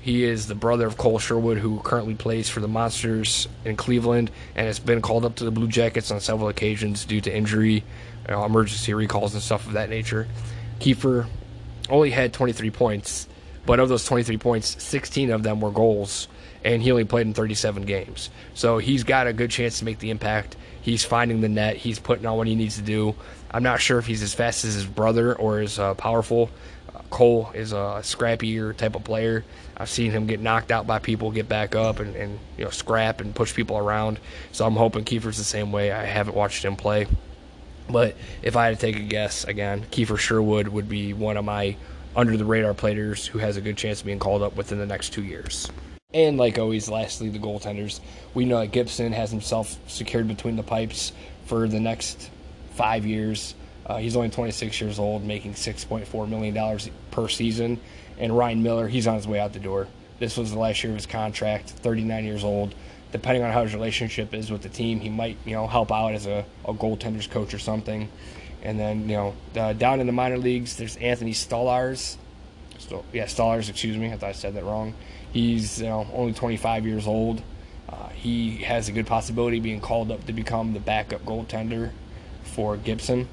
[0.08, 4.32] He is the brother of Kole Sherwood, who currently plays for the Monsters in Cleveland
[4.56, 7.74] and has been called up to the Blue Jackets on several occasions due to injury,
[7.74, 7.84] you
[8.30, 10.26] know, emergency recalls, and stuff of that nature.
[10.80, 11.28] Kiefer
[11.90, 13.28] only had 23 points,
[13.66, 16.30] but of those 23 points, 16 of them were goals,
[16.64, 18.30] and he only played in 37 games.
[18.54, 20.56] So he's got a good chance to make the impact.
[20.82, 21.76] He's finding the net.
[21.76, 23.14] He's putting on what he needs to do.
[23.52, 26.50] I'm not sure if he's as fast as his brother or as uh, powerful,
[27.10, 29.46] Kole is a scrappier type of player.
[29.78, 32.72] I've seen him get knocked out by people, get back up, and, and you know
[32.72, 34.20] scrap and push people around.
[34.52, 35.92] So I'm hoping Kiefer's the same way.
[35.92, 37.08] I haven't watched him play,
[37.90, 41.46] but if I had to take a guess, again, Kiefer Sherwood would be one of
[41.46, 41.78] my
[42.16, 44.86] under the radar players who has a good chance of being called up within the
[44.86, 45.70] next two years.
[46.14, 48.00] And like always, lastly, the goaltenders.
[48.34, 51.12] We know that Gibson has himself secured between the pipes
[51.46, 52.32] for the next
[52.72, 53.54] five years.
[53.88, 57.80] Uh, he's only 26 years old, making 6.4 million dollars per season.
[58.20, 59.88] And Ryan Miller, he's on his way out the door.
[60.20, 61.70] This was the last year of his contract.
[61.70, 62.76] 39 years old,
[63.12, 66.14] depending on how his relationship is with the team, he might you know help out
[66.14, 68.10] as a, a goaltenders coach or something.
[68.62, 72.18] And then you know uh, down in the minor leagues, there's Anthony Stolarz.
[72.80, 73.70] St- yeah, Stolarz.
[73.70, 74.96] Excuse me, I thought I said that wrong.
[75.32, 77.42] He's you know only 25 years old.
[77.88, 81.92] Uh, he has a good possibility being called up to become the backup goaltender
[82.44, 83.30] for Gibson.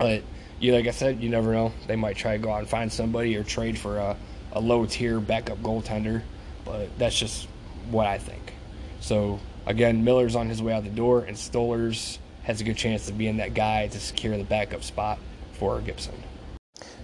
[0.00, 0.22] But
[0.58, 1.72] you like I said, you never know.
[1.86, 4.16] They might try to go out and find somebody or trade for a,
[4.52, 6.22] a low tier backup goaltender.
[6.64, 7.48] But that's just
[7.90, 8.54] what I think.
[9.00, 13.08] So again, Miller's on his way out the door, and Stolarz has a good chance
[13.08, 15.18] of being that guy to secure the backup spot
[15.52, 16.14] for Gibson.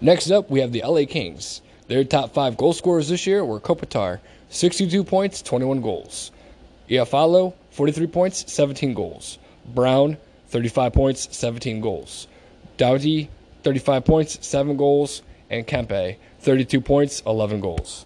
[0.01, 1.61] Next up, we have the LA Kings.
[1.88, 6.32] Their top five goal scorers this year were Kopitar, 62 points, 21 goals.
[6.88, 9.38] Iafallo, 43 points, 17 goals.
[9.66, 10.16] Brown,
[10.49, 12.26] 35 points, 17 goals.
[12.77, 13.31] Doughty,
[13.62, 15.22] 35 points, 7 goals.
[15.49, 18.05] And Kempe, 32 points, 11 goals.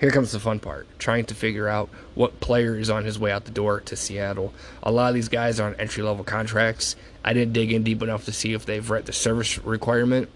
[0.00, 3.32] Here comes the fun part trying to figure out what player is on his way
[3.32, 4.52] out the door to Seattle.
[4.82, 6.96] A lot of these guys are on entry level contracts.
[7.24, 10.28] I didn't dig in deep enough to see if they've read the service requirement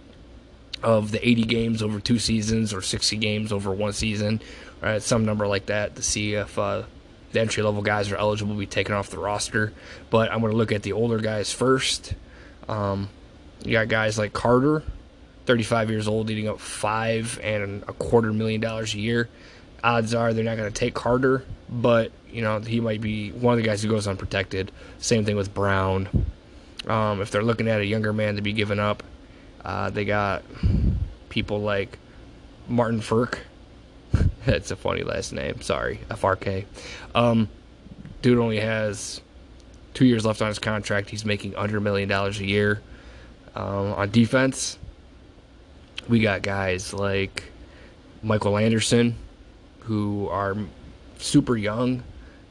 [0.83, 4.41] of the 80 games over two seasons or 60 games over one season,
[4.81, 5.03] right?
[5.03, 6.85] Some number like that to see if uh,
[7.33, 9.72] the entry level guys are eligible to be taken off the roster.
[10.09, 12.14] But I'm going to look at the older guys first.
[12.68, 13.11] Um,
[13.64, 14.82] you got guys like Carter,
[15.46, 19.28] 35 years old, eating up five and a quarter million dollars a year.
[19.82, 23.54] Odds are they're not going to take Carter, but you know he might be one
[23.54, 24.72] of the guys who goes unprotected.
[24.98, 26.09] Same thing with Brown.
[26.86, 29.02] Um, if they're looking at a younger man to be given up,
[29.64, 30.42] uh, they got
[31.28, 31.98] people like
[32.68, 33.38] Martin Frk.
[34.46, 35.61] That's a funny last name.
[35.61, 36.64] Sorry, FRK.
[37.14, 37.48] Um,
[38.22, 39.20] dude only has
[39.94, 41.11] two years left on his contract.
[41.11, 42.80] He's making under a million dollars a year.
[43.59, 44.78] Um, on defense,
[46.09, 47.42] we got guys like
[48.22, 49.16] Michael Anderson,
[49.80, 50.56] who are
[51.18, 52.04] super young.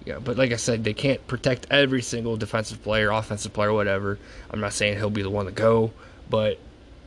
[0.03, 4.19] Yeah, but like I said, they can't protect every single defensive player, offensive player, whatever.
[4.51, 5.93] I'm not saying he'll be the one to go,
[6.29, 6.59] but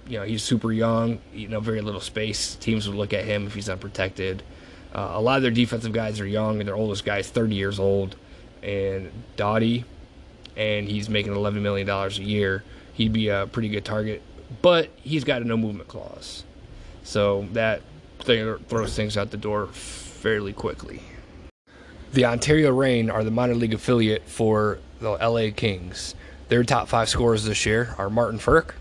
[0.09, 2.55] you know he's super young, you know, very little space.
[2.55, 4.43] Teams would look at him if he's unprotected.
[4.95, 7.55] Uh, a lot of their defensive guys are young, and their oldest guy is 30
[7.55, 8.17] years old.
[8.63, 9.85] And Doughty,
[10.57, 12.65] and he's making 11 million dollars a year.
[13.01, 14.21] He'd be a pretty good target,
[14.61, 16.45] but he's got a no movement clause,
[17.03, 17.81] so that
[18.19, 21.01] thing throws things out the door fairly quickly.
[22.13, 26.15] The Ontario Reign are the minor league affiliate for the LA Kings.
[26.49, 28.73] Their top five scorers this year are Martin Frk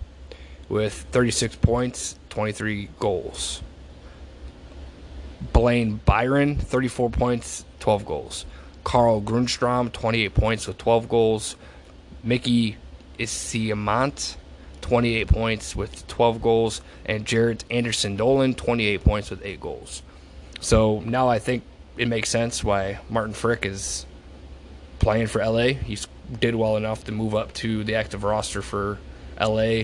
[0.68, 3.64] with 36 points, 23 goals.
[5.54, 8.46] Blaine Byron, 34 points, 12 goals.
[8.84, 11.56] Carl Grundstrom, 28 points with 12 goals.
[12.22, 12.76] Mickey
[13.20, 14.36] Eyssimont,
[14.82, 16.82] 28 points with 12 goals.
[17.06, 20.02] And Jaret Anderson Dolan, 28 points with 8 goals.
[20.62, 21.64] So now I think
[21.98, 24.06] it makes sense why Martin Frk is
[25.00, 25.74] playing for LA.
[25.74, 25.98] He
[26.40, 29.00] did well enough to move up to the active roster for
[29.40, 29.84] LA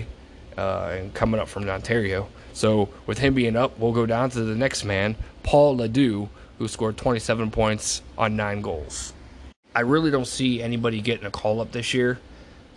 [0.56, 2.28] uh, and coming up from Ontario.
[2.52, 6.28] So with him being up, we'll go down to the next man, Paul LaDue,
[6.58, 9.12] who scored 27 points on nine goals.
[9.74, 12.18] I really don't see anybody getting a call up this year,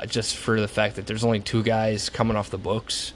[0.08, 3.14] just for the fact that there's only two guys coming off the books,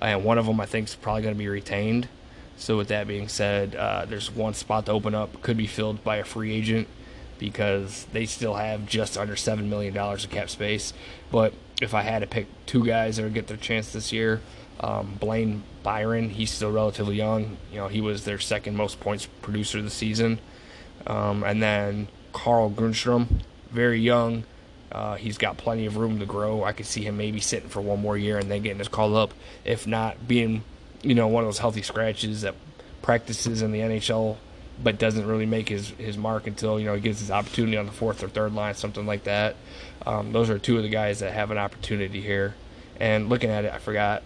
[0.00, 2.08] and one of them I think is probably going to be retained.
[2.56, 6.04] So with that being said, uh, there's one spot to open up, could be filled
[6.04, 6.86] by a free agent
[7.38, 10.92] because they still have just under seven million dollars of cap space.
[11.30, 14.40] But if I had to pick two guys that would get their chance this year,
[14.78, 17.56] um, Blaine Byron, he's still relatively young.
[17.72, 20.38] You know, he was their second most points producer this season.
[21.06, 24.44] Um, and then Carl Grundstrom, very young.
[24.92, 26.64] Uh, he's got plenty of room to grow.
[26.64, 29.16] I could see him maybe sitting for one more year and then getting his call
[29.16, 29.32] up.
[29.64, 30.62] If not, being
[31.02, 32.54] you know one of those healthy scratches that
[33.00, 34.36] practices in the NHL
[34.82, 37.86] but doesn't really make his, his mark until you know he gets his opportunity on
[37.86, 39.56] the fourth or third line, something like that.
[40.06, 42.54] Um, those are two of the guys that have an opportunity here.
[42.98, 44.22] And looking at it, I forgot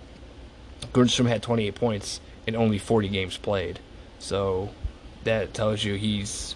[0.93, 3.81] Grundstrom had 28 points in only 40 games played,
[4.19, 4.71] so
[5.25, 6.55] that tells you he's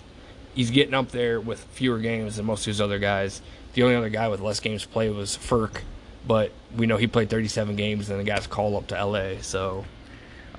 [0.54, 3.40] he's getting up there with fewer games than most of his other guys.
[3.74, 5.82] The only other guy with less games played was Frk,
[6.26, 9.84] but we know he played 37 games and the guy's called up to LA, so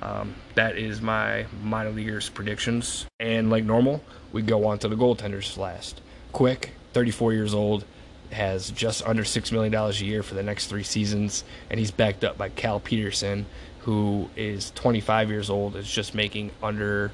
[0.00, 3.06] um, that is my minor leaguers predictions.
[3.20, 4.02] And like normal,
[4.32, 6.00] we go on to the goaltenders last.
[6.32, 7.84] Quick, 34 years old,
[8.30, 12.24] has just under $6 million a year for the next three seasons, and he's backed
[12.24, 13.46] up by Cal Petersen,
[13.80, 17.12] who is 25 years old, is just making under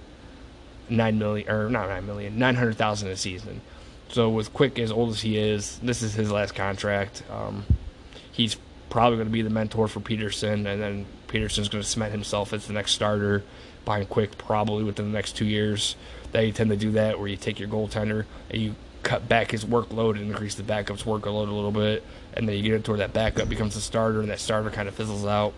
[0.88, 3.60] 9 million, or not 9 million, 900,000 a season.
[4.08, 7.22] So with Quick as old as he is, this is his last contract.
[7.30, 7.64] Um,
[8.32, 8.56] he's
[8.90, 12.52] probably going to be the mentor for Petersen, and then Petersen's going to cement himself
[12.52, 13.42] as the next starter
[13.84, 15.96] behind Quick probably within the next two years.
[16.32, 19.64] They tend to do that where you take your goaltender and you cut back his
[19.64, 22.02] workload and increase the backup's workload a little bit,
[22.34, 24.70] and then you get it to where that backup becomes a starter, and that starter
[24.70, 25.52] kind of fizzles out.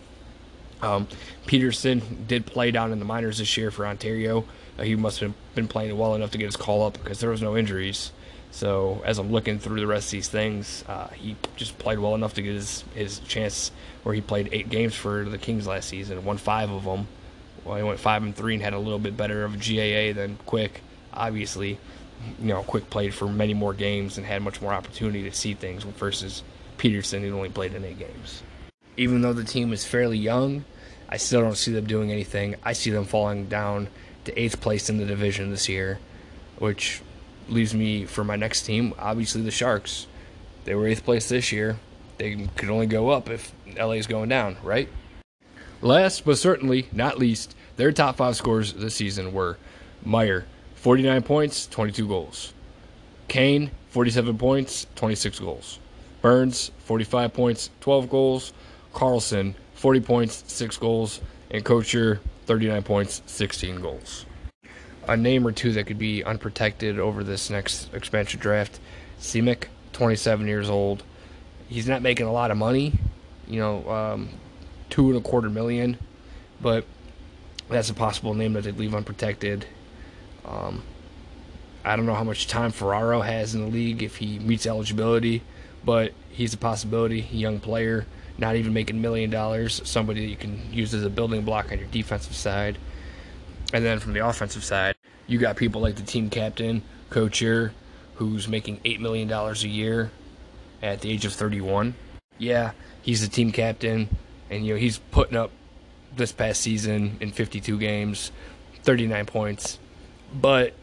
[0.83, 1.07] Um,
[1.47, 4.45] Petersen did play down in the minors this year for Ontario.
[4.79, 7.31] Uh, he must have been playing well enough to get his call up because there
[7.31, 8.13] was no injuries.
[8.51, 12.15] So as I'm looking through the rest of these things, uh, he just played well
[12.15, 13.71] enough to get his, his chance.
[14.03, 17.07] Where he played eight games for the Kings last season, won five of them.
[17.65, 20.19] Well, he went five and three and had a little bit better of a GAA
[20.19, 20.81] than Quick.
[21.13, 21.79] Obviously,
[22.39, 25.55] you know, Quick played for many more games and had much more opportunity to see
[25.55, 26.43] things versus
[26.79, 28.43] Petersen, who only played in eight games.
[28.97, 30.65] Even though the team is fairly young,
[31.09, 32.57] I still don't see them doing anything.
[32.63, 33.89] I see them falling down
[34.25, 35.99] to eighth place in the division this year,
[36.59, 37.03] which
[37.51, 40.07] leaves me for my next team, obviously the Sharks.
[40.65, 41.79] They were eighth place this year.
[42.19, 44.89] They could only go up if LA is going down, right?
[45.83, 49.57] Last but certainly not least, their top five scores this season were
[50.05, 50.45] Meier,
[50.75, 52.53] 49 points, 22 goals.
[53.29, 55.79] Kane, 47 points, 26 goals.
[56.21, 58.53] Burns, 45 points, 12 goals.
[58.93, 61.21] Karlsson, 40 points, 6 goals.
[61.51, 64.27] And Couture, 39 points, 16 goals.
[65.09, 68.79] A name or two that could be unprotected over this next expansion draft.
[69.21, 71.03] Simek, 27 years old.
[71.69, 72.95] He's not making a lot of money,
[73.47, 74.29] you know, um,
[74.89, 75.99] two and a quarter million,
[76.61, 76.85] but
[77.69, 79.67] that's a possible name that they'd leave unprotected.
[80.45, 80.83] Um,
[81.85, 85.43] I don't know how much time Ferraro has in the league if he meets eligibility,
[85.85, 87.21] but he's a possibility.
[87.31, 89.81] Young player, not even making a million dollars.
[89.85, 92.77] Somebody that you can use as a building block on your defensive side.
[93.73, 94.97] And then from the offensive side,
[95.27, 97.73] you got people like the team captain, Couture,
[98.17, 100.11] who's making $8 million a year
[100.83, 101.95] at the age of 31.
[102.39, 104.09] Yeah, he's the team captain,
[104.49, 105.51] and you know he's putting up
[106.17, 108.33] this past season in 52 games,
[108.83, 109.79] 39 points.
[110.35, 110.75] But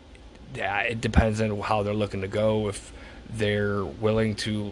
[0.56, 2.70] yeah, it depends on how they're looking to go.
[2.70, 2.94] If
[3.30, 4.72] they're willing to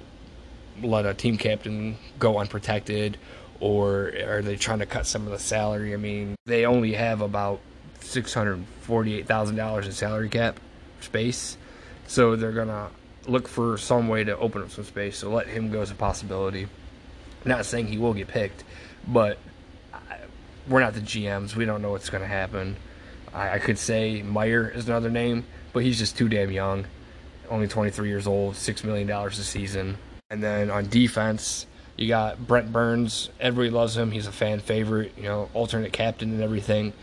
[0.82, 3.18] let a team captain go unprotected,
[3.60, 5.94] or are they trying to cut some of the salary?
[5.94, 7.60] I mean, they only have about
[8.06, 10.60] six hundred forty-eight thousand dollars in salary cap
[11.02, 11.58] space,
[12.08, 12.90] so they're gonna
[13.28, 15.18] look for some way to open up some space.
[15.18, 16.68] So let him go as a possibility.
[17.44, 18.64] Not saying he will get picked,
[19.08, 19.38] but
[20.68, 21.56] we're not the GMs.
[21.56, 22.76] We don't know what's going to happen.
[23.34, 26.86] I, I, could say Meier is another name, but he's just too damn young.
[27.50, 29.98] Only 23 years old, $6 million a season.
[30.32, 33.30] And then on defense, you got Brent Burns.
[33.40, 34.12] Everybody loves him.
[34.12, 36.94] He's a fan favorite, you know, alternate captain and everything.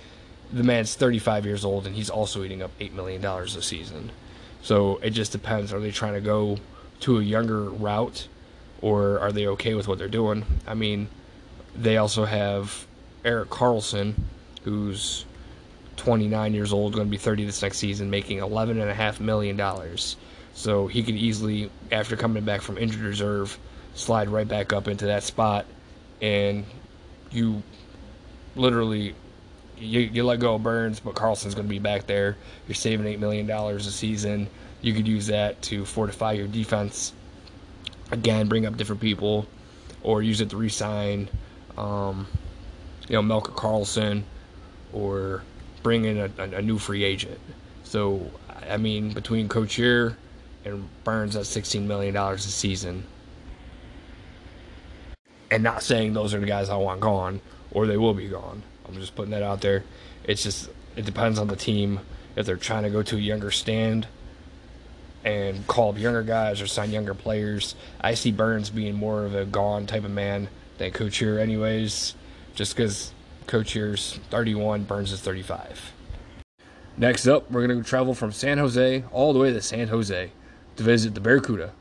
[0.53, 4.11] The man's 35 years old, and he's also eating up $8 million a season.
[4.63, 5.73] So it just depends.
[5.73, 6.59] Are they trying to go
[7.01, 8.29] to a younger route,
[8.81, 10.45] or are they okay with what they're doing?
[10.67, 11.09] I mean,
[11.75, 12.87] they also have
[13.25, 14.15] Erik Karlsson,
[14.63, 15.25] who's
[15.97, 20.17] 29 years old, going to be 30 this next season, making 11.5 million dollars.
[20.55, 23.59] So he could easily, after coming back from injured reserve,
[23.95, 25.67] slide right back up into that spot,
[26.21, 26.65] and
[27.31, 27.63] you
[28.55, 29.15] literally
[29.83, 32.37] you, you let go of Burns, but Karlsson's going to be back there.
[32.67, 34.49] You're saving eight million dollars a season.
[34.81, 37.13] You could use that to fortify your defense.
[38.11, 39.47] Again, bring up different people,
[40.03, 41.29] or use it to resign.
[41.77, 42.27] Um,
[43.09, 44.23] you know, Melker Karlsson
[44.93, 45.43] or
[45.83, 47.41] bring in a, a, new free agent.
[47.83, 48.31] So,
[48.69, 50.17] I mean, between Couture
[50.65, 53.05] and Burns at $16 million a season,
[55.51, 57.41] and not saying those are the guys I want gone
[57.73, 58.63] or they will be gone.
[58.87, 59.85] I'm just putting that out there.
[60.25, 62.01] It's just, it depends on the team.
[62.37, 64.07] If they're trying to go to a younger stand
[65.25, 69.35] and call up younger guys or sign younger players, I see Burns being more of
[69.35, 72.15] a gone type of man than Couture, anyways
[72.55, 73.13] just because
[73.47, 75.93] Couture's 31, Burns is 35.
[76.97, 80.31] Next up, we're going to travel from San Jose all the way to San Jose
[80.77, 81.73] to visit the Barracuda.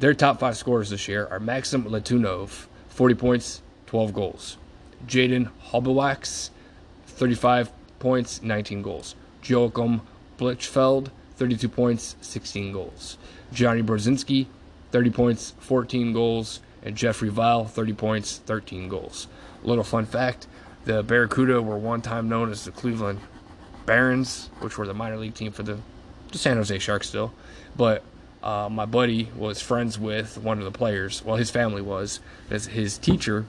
[0.00, 4.57] Their top five scorers this year are Maxim Letunov, 40 points, 12 goals.
[5.06, 6.50] Jaden Halbgewachs,
[7.06, 9.14] 35 points, 19 goals.
[9.42, 10.02] Joachim
[10.38, 13.18] Blichfeld, 32 points, 16 goals.
[13.52, 14.46] Johnny Brodzinski,
[14.92, 16.60] 30 points, 14 goals.
[16.82, 19.26] And Jeffrey Viel, 30 points, 13 goals.
[19.64, 20.46] A Little fun fact
[20.88, 23.20] the Barracuda were one time known as the Cleveland
[23.84, 25.78] Barons, which were the minor league team for the,
[26.32, 27.32] the San Jose Sharks still.
[27.76, 28.02] But
[28.42, 31.22] uh, my buddy was friends with one of the players.
[31.22, 32.20] Well, his family was.
[32.48, 33.44] His teacher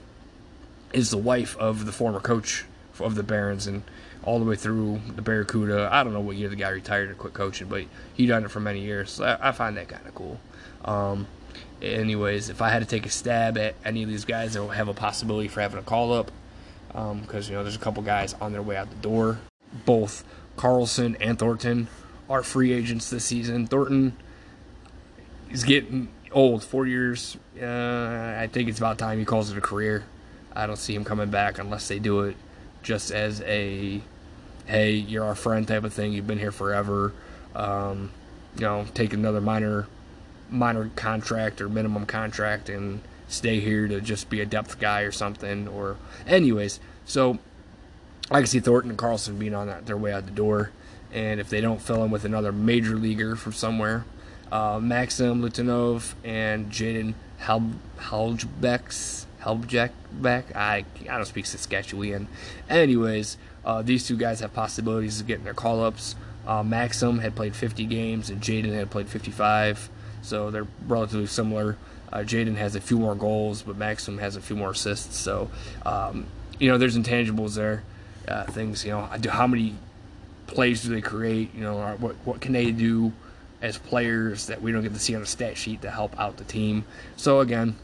[0.92, 2.64] is the wife of the former coach
[3.00, 3.82] of the Barons, and
[4.22, 5.88] all the way through the Barracuda.
[5.90, 7.84] I don't know what year the guy retired and quit coaching, but
[8.14, 9.12] he done it for many years.
[9.12, 10.40] So I, I find that kind of cool.
[10.84, 11.26] Um,
[11.80, 14.88] anyways, if I had to take a stab at any of these guys that have
[14.88, 16.30] a possibility for having a call up,
[16.88, 19.38] because um, you know there's a couple guys on their way out the door.
[19.86, 20.24] Both
[20.56, 21.88] Karlsson and Thornton
[22.28, 23.66] are free agents this season.
[23.66, 24.16] Thornton
[25.50, 26.64] is getting old.
[26.64, 27.36] Four years.
[27.60, 30.04] Uh, I think it's about time he calls it a career.
[30.54, 32.36] I don't see him coming back unless they do it
[32.82, 34.00] just as a
[34.66, 36.12] hey, you're our friend type of thing.
[36.12, 37.12] You've been here forever.
[37.54, 38.10] Um,
[38.56, 39.86] you know, take another minor
[40.48, 45.12] minor contract or minimum contract and stay here to just be a depth guy or
[45.12, 45.68] something.
[45.68, 45.96] Or
[46.26, 47.38] anyways, so
[48.30, 50.70] I can see Thornton and Karlsson being on that, their way out the door.
[51.12, 54.04] And if they don't fill in with another major leaguer from somewhere,
[54.52, 57.72] uh, Maxim Letunov and Jaden Hel-
[59.40, 59.90] Helgebecks,
[60.22, 62.28] Helbjek I, I don't speak Saskatchewan.
[62.68, 66.16] Anyways, uh, these two guys have possibilities of getting their call ups.
[66.46, 69.90] Uh, Maxim had played 50 games and Jaden had played 55,
[70.22, 71.76] so they're relatively similar.
[72.12, 75.16] Uh, Jaden has a few more goals, but Maxim has a few more assists.
[75.16, 75.50] So,
[75.86, 76.26] um,
[76.58, 77.84] you know, there's intangibles there.
[78.26, 79.74] Uh, things, you know, how many
[80.46, 81.54] plays do they create?
[81.54, 83.12] You know, what what can they do
[83.62, 86.36] as players that we don't get to see on a stat sheet to help out
[86.36, 86.84] the team?
[87.16, 87.76] So again,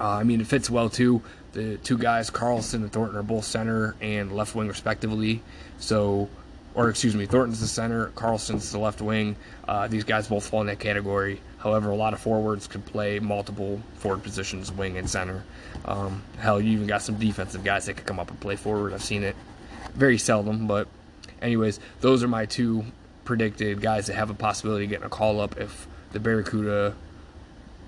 [0.00, 1.22] uh, I mean, it fits well too.
[1.52, 5.42] The two guys, Karlsson and Thornton, are both center and left wing respectively.
[5.78, 6.28] So,
[6.74, 9.36] or excuse me, Thornton's the center, Karlsson's the left wing.
[9.66, 11.40] Uh, these guys both fall in that category.
[11.58, 15.44] However, a lot of forwards can play multiple forward positions, wing and center.
[15.86, 18.92] Um, hell, you even got some defensive guys that could come up and play forward.
[18.92, 19.34] I've seen it
[19.94, 20.88] very seldom, but
[21.40, 22.84] anyways, those are my two
[23.24, 26.94] predicted guys that have a possibility of getting a call up if the Barracuda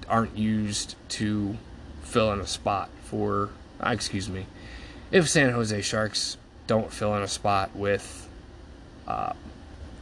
[0.09, 1.57] aren't used to
[2.09, 3.51] fill in a spot for,
[3.85, 4.47] uh, excuse me,
[5.13, 8.29] if San Jose Sharks don't fill in a spot with
[9.07, 9.33] uh,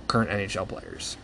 [0.07, 1.17] current NHL players.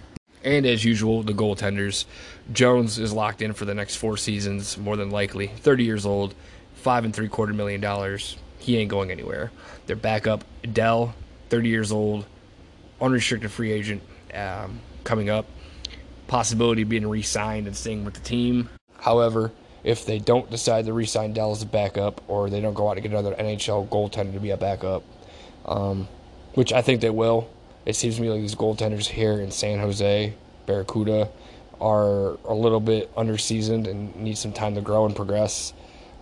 [0.44, 2.04] And as usual, the goaltenders.
[2.52, 5.46] Jones is locked in for the next four seasons, more than likely.
[5.46, 6.34] 30 years old,
[6.74, 8.36] five and three quarter million dollars.
[8.58, 9.52] He ain't going anywhere.
[9.86, 11.14] Their backup, Dell,
[11.50, 12.26] 30 years old,
[13.00, 14.02] unrestricted free agent
[14.34, 15.46] um, coming up.
[16.26, 18.68] Possibility of being re signed and staying with the team.
[18.98, 19.52] However,
[19.84, 22.96] if they don't decide to re-sign Dell as a backup, or they don't go out
[22.96, 25.02] and get another NHL goaltender to be a backup,
[25.64, 26.08] um,
[26.54, 27.50] which I think they will.
[27.84, 30.34] It seems to me like these goaltenders here in San Jose,
[30.66, 31.28] Barracuda,
[31.80, 35.72] are a little bit underseasoned and need some time to grow and progress.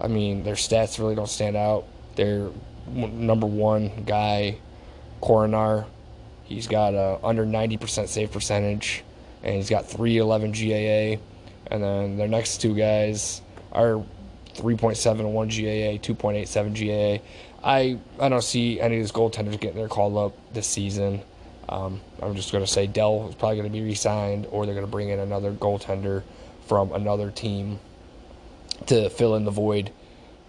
[0.01, 1.85] I mean, their stats really don't stand out.
[2.17, 2.49] Their
[2.89, 4.57] number one guy,
[5.21, 5.85] Korenar,
[6.45, 9.05] he's got a under 90% save percentage,
[9.43, 11.23] and he's got 311 GAA.
[11.67, 13.43] And then their next two guys,
[13.73, 14.03] are
[14.55, 17.23] 3.71 GAA, 2.87 GAA.
[17.63, 21.23] I I don't see any of these goaltenders getting their call up this season.
[21.69, 24.75] Um, I'm just going to say Dell is probably going to be re-signed, or they're
[24.75, 26.23] going to bring in another goaltender
[26.67, 27.79] from another team
[28.87, 29.93] to fill in the void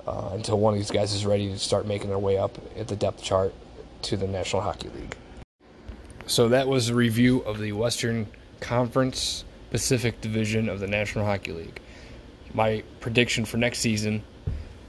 [0.08, 2.88] uh, until one of these guys is ready to start making their way up at
[2.88, 3.54] the depth chart
[4.04, 5.16] to the National Hockey League.
[6.26, 8.28] So that was a review of the Western
[8.60, 11.82] Conference Pacific Division of the National Hockey League
[12.54, 14.24] my prediction for next season,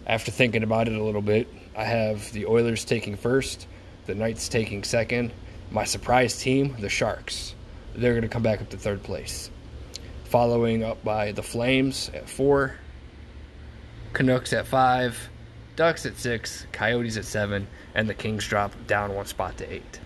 [0.06, 3.66] after thinking about it a little bit, I have the Oilers taking first,
[4.06, 5.32] the Knights taking second.
[5.70, 7.54] My surprise team, the Sharks.
[7.94, 9.50] They're going to come back up to third place.
[10.24, 12.76] Following up by the Flames at four,
[14.12, 15.30] Canucks at five,
[15.76, 20.00] Ducks at six, Coyotes at seven, and the Kings drop down one spot to eight.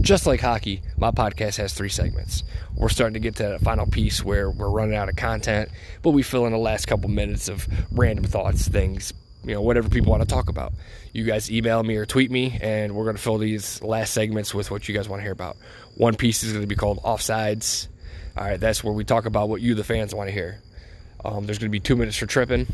[0.00, 2.42] Just like hockey, my podcast has three segments.
[2.74, 5.70] We're starting to get to that final piece where we're running out of content,
[6.02, 9.12] but we fill in the last couple minutes of random thoughts, things,
[9.44, 10.72] you know, whatever people want to talk about.
[11.12, 14.52] You guys email me or tweet me, and we're going to fill these last segments
[14.52, 15.56] with what you guys want to hear about.
[15.96, 17.88] One piece is going to be called Offsides.
[18.36, 20.60] All right, that's where we talk about what you, the fans, want to hear.
[21.24, 22.66] Um, there's going to be two minutes for tripping.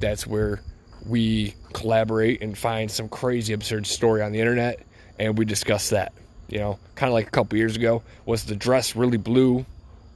[0.00, 0.62] That's where
[1.06, 4.80] we collaborate and find some crazy, absurd story on the internet,
[5.18, 6.12] and we discuss that
[6.48, 8.02] you know, kind of like a couple years ago.
[8.24, 9.66] Was the dress really blue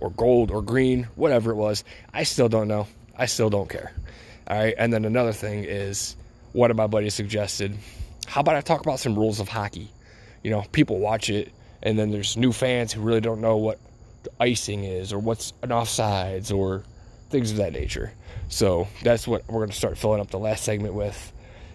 [0.00, 1.84] or gold or green, whatever it was?
[2.12, 2.86] I still don't know.
[3.16, 3.92] I still don't care.
[4.48, 4.74] All right.
[4.78, 6.16] And then another thing is
[6.52, 7.76] one of my buddies suggested,
[8.26, 9.90] how about I talk about some rules of hockey?
[10.42, 11.52] You know, people watch it,
[11.82, 13.78] and then there's new fans who really don't know what
[14.22, 16.82] the icing is or what's an offsides or
[17.28, 18.12] things of that nature.
[18.48, 21.32] So that's what we're going to start filling up the last segment with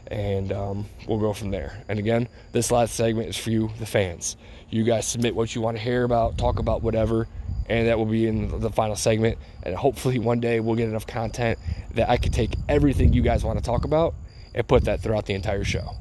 [0.07, 1.83] and um, we'll go from there.
[1.87, 4.37] And again, this last segment is for you, the fans.
[4.69, 7.27] You guys submit what you want to hear about, talk about whatever,
[7.67, 9.37] and that will be in the final segment.
[9.63, 11.59] And hopefully, one day we'll get enough content
[11.93, 14.15] that I can take everything you guys want to talk about
[14.53, 15.95] and put that throughout the entire show.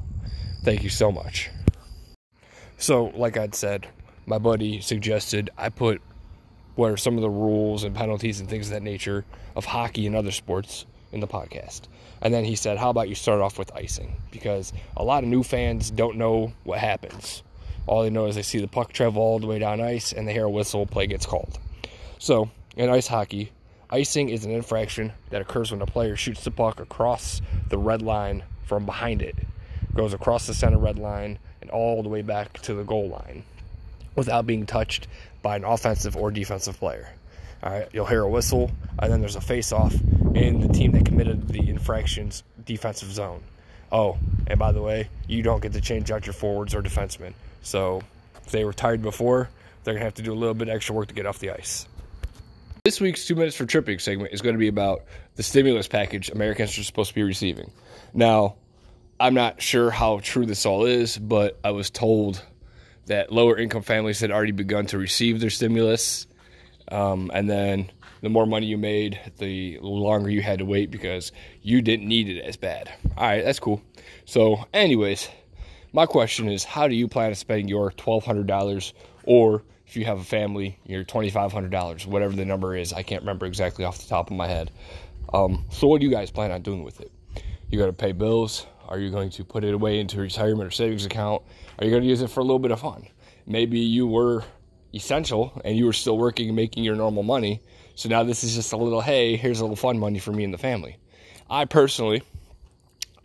[0.63, 1.49] Thank you so much.
[2.77, 3.87] So, like I'd said,
[4.25, 6.01] my buddy suggested I put
[6.75, 9.25] what are some of the rules and penalties and things of that nature
[9.55, 11.83] of hockey and other sports in the podcast.
[12.21, 14.15] And then he said, How about you start off with icing?
[14.31, 17.43] Because a lot of new fans don't know what happens.
[17.87, 20.27] All they know is they see the puck travel all the way down ice and
[20.27, 21.59] they hear a whistle, play gets called.
[22.17, 23.51] So in ice hockey,
[23.89, 28.01] icing is an infraction that occurs when a player shoots the puck across the red
[28.01, 29.35] line from behind it,
[29.93, 33.43] goes across the center red line and all the way back to the goal line
[34.15, 35.07] without being touched
[35.41, 37.13] by an offensive or defensive player.
[37.63, 39.93] All right, you'll hear a whistle, and then there's a face-off
[40.35, 43.41] in the team that committed the infraction's defensive zone.
[43.91, 47.33] Oh, and by the way, you don't get to change out your forwards or defensemen.
[47.61, 48.01] So
[48.43, 49.49] if they were tired before,
[49.83, 51.87] they're gonna have to do a little bit extra work to get off the ice.
[52.83, 55.05] This week's two minutes for tripping segment is going to be about
[55.37, 57.71] the stimulus package Americans are supposed to be receiving.
[58.13, 58.57] Now,
[59.19, 62.43] I'm not sure how true this all is, but I was told
[63.07, 66.27] that lower income families had already begun to receive their stimulus.
[66.91, 71.31] Um, and then the more money you made, the longer you had to wait because
[71.61, 72.91] you didn't need it as bad.
[73.17, 73.81] All right, that's cool.
[74.25, 75.29] So, anyways,
[75.93, 80.19] my question is how do you plan to spend your $1,200 or if you have
[80.19, 82.93] a family, your $2,500, whatever the number is?
[82.93, 84.71] I can't remember exactly off the top of my head.
[85.33, 87.11] Um, so, what do you guys plan on doing with it?
[87.69, 88.67] You got to pay bills.
[88.87, 91.41] Are you going to put it away into a retirement or savings account?
[91.79, 93.07] Are you going to use it for a little bit of fun?
[93.47, 94.43] Maybe you were
[94.95, 97.61] essential and you were still working and making your normal money.
[97.95, 100.43] So now this is just a little, hey, here's a little fun money for me
[100.43, 100.97] and the family.
[101.49, 102.23] I personally,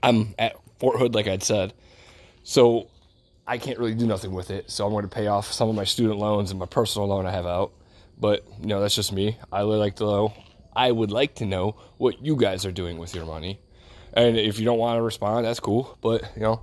[0.02, 1.72] I'm at Fort Hood, like I'd said.
[2.42, 2.88] So
[3.46, 4.70] I can't really do nothing with it.
[4.70, 7.26] So I'm going to pay off some of my student loans and my personal loan
[7.26, 7.72] I have out.
[8.18, 9.38] But, you know, that's just me.
[9.50, 10.34] I would like to know,
[10.74, 13.60] I would like to know what you guys are doing with your money.
[14.12, 15.96] And if you don't want to respond, that's cool.
[16.00, 16.60] But, you know,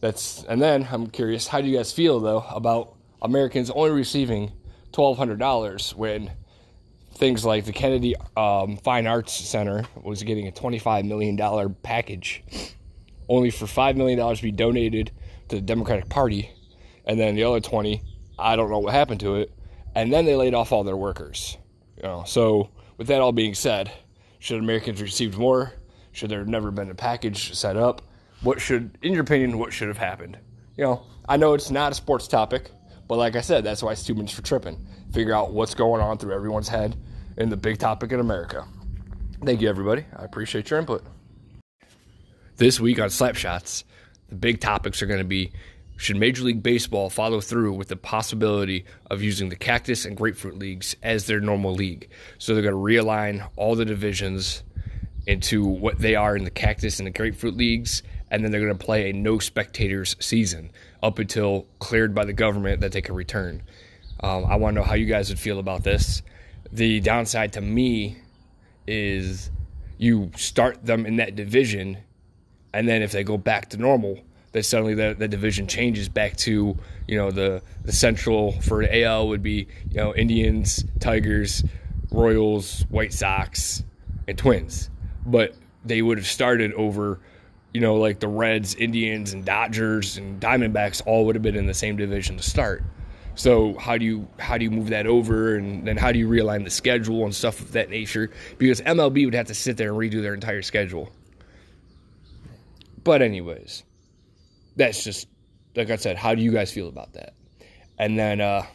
[0.00, 4.52] that's, and then I'm curious, how do you guys feel though about Americans only receiving
[4.92, 6.32] $1,200 when
[7.14, 12.42] things like the Kennedy um, Fine Arts Center was getting a $25 million package,
[13.28, 15.12] only for $5 million to be donated
[15.48, 16.50] to the Democratic Party,
[17.04, 18.02] and then the other 20,
[18.38, 19.52] I don't know what happened to it,
[19.94, 21.56] and then they laid off all their workers.
[21.96, 23.92] You know, so with that all being said,
[24.40, 25.74] should Americans received more?
[26.10, 28.02] Should there have never been a package set up?
[28.42, 30.36] What should, in your opinion, what should have happened?
[30.76, 32.70] You know, I know it's not a sports topic,
[33.12, 34.86] but like I said, that's why it's for tripping.
[35.12, 36.96] Figure out what's going on through everyone's head
[37.36, 38.66] in the big topic in America.
[39.44, 40.06] Thank you, everybody.
[40.16, 41.04] I appreciate your input.
[42.56, 43.84] This week on Slapshots,
[44.30, 45.52] the big topics are going to be
[45.98, 50.58] should Major League Baseball follow through with the possibility of using the Cactus and Grapefruit
[50.58, 52.08] leagues as their normal league?
[52.38, 54.62] So they're going to realign all the divisions
[55.26, 58.72] into what they are in the Cactus and the Grapefruit leagues, and then they're going
[58.72, 60.70] to play a no spectators season
[61.02, 63.62] up until cleared by the government that they can return.
[64.20, 66.22] Um, I want to know how you guys would feel about this.
[66.70, 68.18] The downside to me
[68.86, 69.50] is
[69.98, 71.98] you start them in that division,
[72.72, 74.20] and then if they go back to normal,
[74.52, 76.76] then suddenly the, the division changes back to
[77.08, 81.64] you know the the central for the AL would be you know Indians, Tigers,
[82.10, 83.82] Royals, White Sox,
[84.28, 84.90] and Twins
[85.26, 87.20] but they would have started over,
[87.72, 91.66] you know, like the Reds, Indians, and Dodgers and Diamondbacks all would have been in
[91.66, 92.82] the same division to start.
[93.34, 96.28] So how do you how do you move that over, and then how do you
[96.28, 98.30] realign the schedule and stuff of that nature?
[98.58, 101.10] Because MLB would have to sit there and redo their entire schedule.
[103.02, 103.84] But anyways,
[104.76, 105.28] that's just
[105.74, 106.16] like I said.
[106.16, 107.32] How do you guys feel about that?
[107.98, 108.66] And then uh,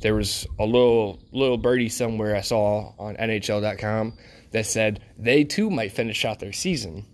[0.00, 4.14] there was a little little birdie somewhere I saw on NHL.com
[4.50, 7.06] that said they too might finish out their season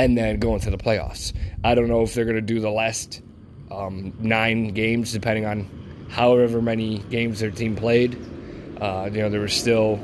[0.00, 1.34] and then go into the playoffs.
[1.62, 3.20] I don't know if they're going to do the last
[3.70, 5.68] um, nine games, depending on
[6.08, 8.16] however many games their team played.
[8.80, 10.00] Uh, you know, there was still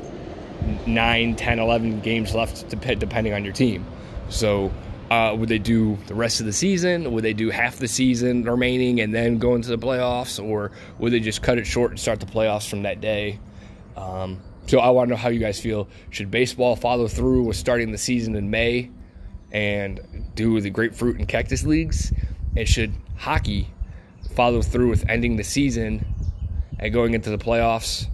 [0.86, 3.86] 9, 10, 11 games left to depending on your team.
[4.28, 4.70] So,
[5.10, 7.12] uh, would they do the rest of the season?
[7.12, 10.44] Would they do half the season remaining and then go into the playoffs?
[10.44, 13.40] Or would they just cut it short and start the playoffs from that day?
[13.96, 15.88] Um, so I want to know how you guys feel.
[16.10, 18.90] Should baseball follow through with starting the season in May
[19.56, 20.00] and
[20.34, 22.12] do the grapefruit and cactus leagues?
[22.56, 23.72] And should hockey
[24.34, 26.04] follow through with ending the season
[26.78, 28.06] and going into the playoffs?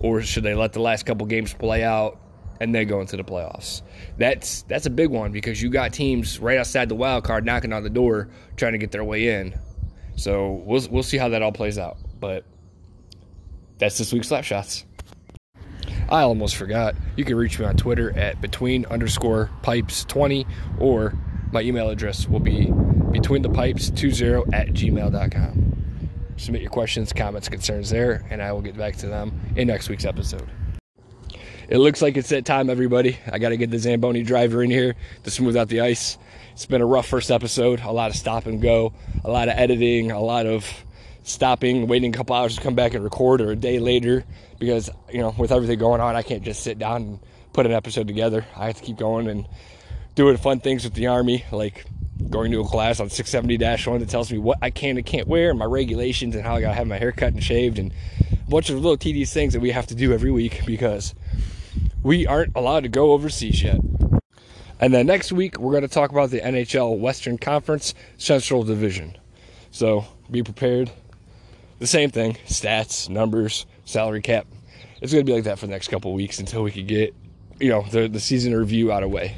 [0.00, 2.20] Or should they let the last couple games play out
[2.60, 3.82] and then go into the playoffs?
[4.18, 7.72] That's that's a big one because you got teams right outside the wild card knocking
[7.72, 9.56] on the door trying to get their way in.
[10.16, 11.96] So we'll we'll see how that all plays out.
[12.18, 12.44] But
[13.78, 14.82] that's this week's Slapshots.
[16.08, 16.94] I almost forgot.
[17.16, 20.46] You can reach me on Twitter at between underscore pipes 20
[20.78, 21.14] or
[21.52, 22.72] my email address will be
[23.12, 25.64] between the pipes 20 at gmail.com.
[26.36, 29.88] Submit your questions, comments, concerns there, and I will get back to them in next
[29.88, 30.48] week's episode.
[31.68, 33.18] It looks like it's that time, everybody.
[33.30, 34.94] I got to get the Zamboni driver in here
[35.24, 36.16] to smooth out the ice.
[36.52, 38.94] It's been a rough first episode, a lot of stop and go,
[39.24, 40.66] a lot of editing, a lot of
[41.24, 44.24] stopping, waiting a couple hours to come back and record, or a day later
[44.58, 47.20] because you know with everything going on, I can't just sit down and
[47.52, 48.44] put an episode together.
[48.56, 49.46] I have to keep going and
[50.14, 51.84] doing fun things with the army, like
[52.30, 55.50] going to a class on 670-1 that tells me what I can and can't wear,
[55.50, 57.92] and my regulations, and how I gotta have my hair cut and shaved, and
[58.32, 61.14] a bunch of little tedious things that we have to do every week because
[62.02, 63.80] we aren't allowed to go overseas yet.
[64.80, 69.16] And then next week, we're going to talk about the NHL Western Conference Central Division.
[69.70, 70.90] So be prepared.
[71.78, 74.46] The same thing stats, numbers, salary cap.
[75.00, 77.14] It's going to be like that for the next couple weeks until we can get,
[77.58, 79.36] you know, the, the season review out of the way.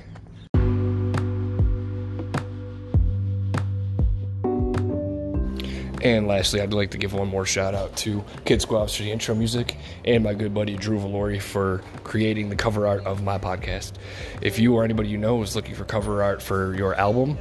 [6.02, 9.12] And lastly, I'd like to give one more shout out to Kid Squabs for the
[9.12, 9.76] intro music
[10.06, 13.92] and my good buddy Drew Valori for creating the cover art of my podcast.
[14.40, 17.36] If you or anybody you know is looking for cover art for your album,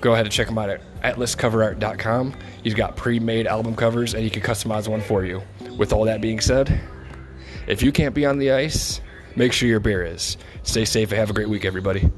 [0.00, 2.34] go ahead and check them out at atlascoverart.com.
[2.62, 5.42] He's got pre made album covers and he can customize one for you.
[5.76, 6.80] With all that being said,
[7.66, 9.00] if you can't be on the ice,
[9.34, 10.36] make sure your beer is.
[10.62, 12.10] Stay safe and have a great week, everybody.